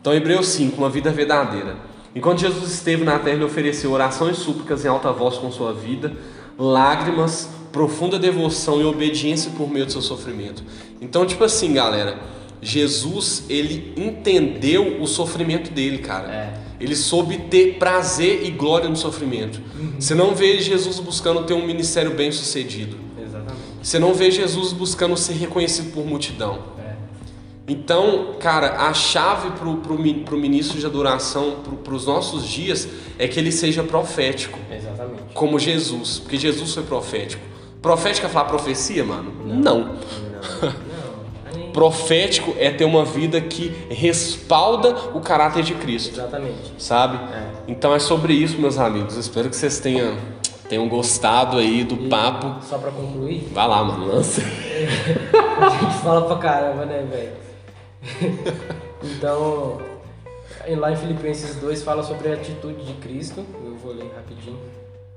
[0.00, 1.76] Então, Hebreus 5, uma vida verdadeira.
[2.14, 5.72] Enquanto Jesus esteve na terra, ele ofereceu orações e súplicas em alta voz com sua
[5.72, 6.12] vida,
[6.56, 10.62] lágrimas, profunda devoção e obediência por meio do seu sofrimento.
[11.00, 12.20] Então, tipo assim, galera,
[12.62, 16.32] Jesus, ele entendeu o sofrimento dele, cara.
[16.32, 16.54] É.
[16.80, 19.60] Ele soube ter prazer e glória no sofrimento.
[19.98, 22.96] Você não vê Jesus buscando ter um ministério bem sucedido.
[23.20, 23.58] Exatamente.
[23.82, 26.77] Você não vê Jesus buscando ser reconhecido por multidão.
[27.68, 29.50] Então, cara, a chave
[29.98, 32.88] mi- pro ministro de adoração, pro, os nossos dias,
[33.18, 35.22] é que ele seja profético, Exatamente.
[35.34, 37.42] como Jesus, porque Jesus foi profético.
[37.82, 39.32] Profético é falar profecia, mano?
[39.44, 39.54] Não.
[39.60, 39.78] Não.
[40.62, 40.72] Não.
[41.54, 46.72] aí- Profético é ter uma vida que respalda o caráter de Cristo, Exatamente.
[46.78, 47.18] sabe?
[47.34, 47.48] É.
[47.68, 49.14] Então é sobre isso, meus amigos.
[49.16, 50.16] Espero que vocês tenham,
[50.70, 52.64] tenham gostado aí do papo.
[52.66, 54.40] Só pra concluir, Vai lá, mano, lança.
[55.60, 57.47] a gente fala pra caramba, né, velho?
[59.02, 59.78] então,
[60.76, 63.44] lá em Filipenses 2 fala sobre a atitude de Cristo.
[63.64, 64.58] Eu vou ler rapidinho.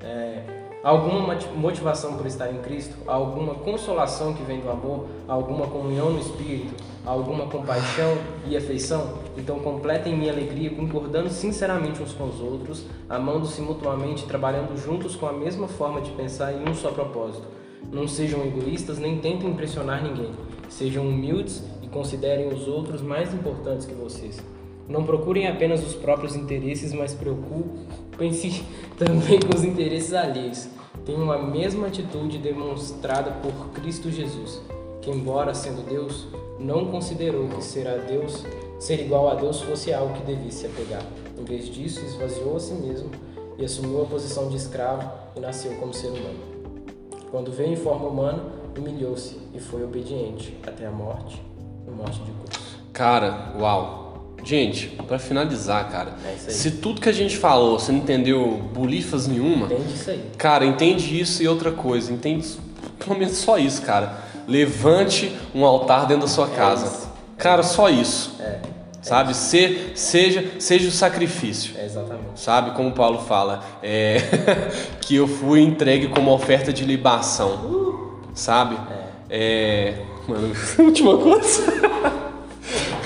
[0.04, 0.44] É,
[0.84, 6.10] alguma moti- motivação por estar em Cristo, alguma consolação que vem do amor, alguma comunhão
[6.12, 6.74] no Espírito,
[7.06, 8.18] alguma compaixão
[8.48, 14.76] e afeição, então completem minha alegria concordando sinceramente uns com os outros, amando-se mutuamente, trabalhando
[14.76, 17.48] juntos com a mesma forma de pensar em um só propósito.
[17.92, 20.32] Não sejam egoístas nem tentem impressionar ninguém.
[20.70, 24.39] Sejam humildes considerem os outros mais importantes que vocês.
[24.88, 28.64] Não procurem apenas os próprios interesses, mas preocupem-se
[28.98, 30.68] também com os interesses alheios.
[31.06, 34.62] Tenham a mesma atitude demonstrada por Cristo Jesus,
[35.02, 36.28] que embora sendo Deus,
[36.60, 38.46] não considerou que ser a Deus,
[38.80, 41.04] ser igual a Deus fosse algo que devia se apegar.
[41.39, 43.10] Em vez disso, esvaziou a si mesmo
[43.58, 46.39] e assumiu a posição de escravo e nasceu como ser humano.
[47.32, 48.44] Quando veio em forma humana,
[48.78, 51.51] humilhou-se e foi obediente até a morte
[51.88, 52.64] e morte de cruz.
[52.94, 54.00] Cara, uau.
[54.44, 59.28] Gente, pra finalizar, cara, É se tudo que a gente falou você não entendeu bolifas
[59.28, 60.24] nenhuma, Entende isso aí?
[60.36, 62.48] cara, entende isso e outra coisa, entende
[62.98, 64.18] pelo menos só isso, cara.
[64.48, 66.88] Levante um altar dentro da sua casa.
[66.88, 67.10] isso.
[67.38, 68.36] Cara, só isso.
[68.40, 68.60] É,
[69.02, 69.36] Sabe?
[69.36, 71.76] Se, seja, seja o sacrifício.
[71.78, 72.26] é exatamente.
[72.40, 73.64] Sabe como Paulo fala?
[73.84, 74.18] É,
[75.02, 78.10] que eu fui entregue como oferta de libação.
[78.34, 78.78] Sabe?
[79.30, 79.94] É.
[80.28, 81.64] Mano, última coisa.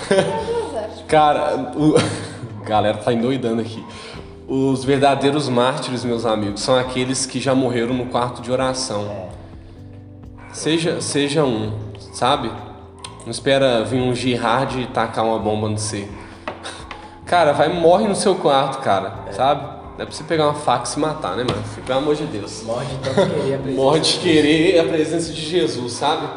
[1.07, 1.93] Cara, o...
[2.65, 3.83] galera tá endoidando aqui.
[4.47, 9.29] Os verdadeiros mártires, meus amigos, são aqueles que já morreram no quarto de oração.
[10.51, 11.73] Seja, seja um,
[12.13, 12.51] sabe?
[13.23, 16.07] Não espera vir um jihad e tacar uma bomba no você.
[17.25, 19.63] Cara, vai morre no seu quarto, cara, sabe?
[19.97, 21.63] Não é pra você pegar uma faca e se matar, né, mano?
[21.85, 22.63] Pelo amor de Deus.
[22.63, 23.81] Morre de tanto querer a presença.
[23.81, 26.27] Morre de querer a presença de Jesus, sabe?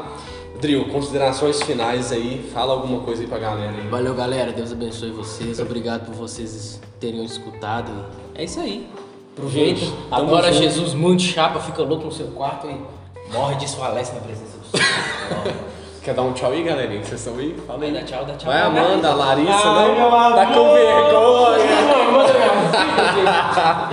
[0.61, 2.51] Drill, considerações finais aí.
[2.53, 3.89] Fala alguma coisa aí pra galera aí.
[3.89, 4.53] Valeu, galera.
[4.53, 5.61] Deus abençoe vocês.
[5.61, 7.93] Obrigado por vocês terem escutado.
[8.35, 8.89] É isso aí.
[9.37, 9.81] Aproveita.
[9.81, 10.53] Gente, junto.
[10.53, 14.67] Jesus muito chapa, fica louco no seu quarto e morre e desfalece na presença do
[14.77, 15.55] Senhor.
[16.03, 17.05] Quer dar um tchau aí, galerinha?
[17.05, 17.55] Vocês estão aí?
[17.67, 17.93] Fala aí.
[17.93, 18.51] dar tchau, dá tchau.
[18.51, 20.35] Vai, Amanda, a Larissa, Ai, não?
[20.35, 21.69] Tá com vergonha.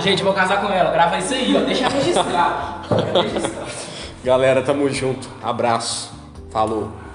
[0.00, 0.90] Gente, vou casar com ela.
[0.90, 1.60] Grava isso aí, ó.
[1.60, 2.88] Deixa registrado.
[3.12, 3.70] Deixa registrado.
[4.24, 5.28] Galera, tamo junto.
[5.42, 6.10] Abraço.
[6.50, 7.05] Falou.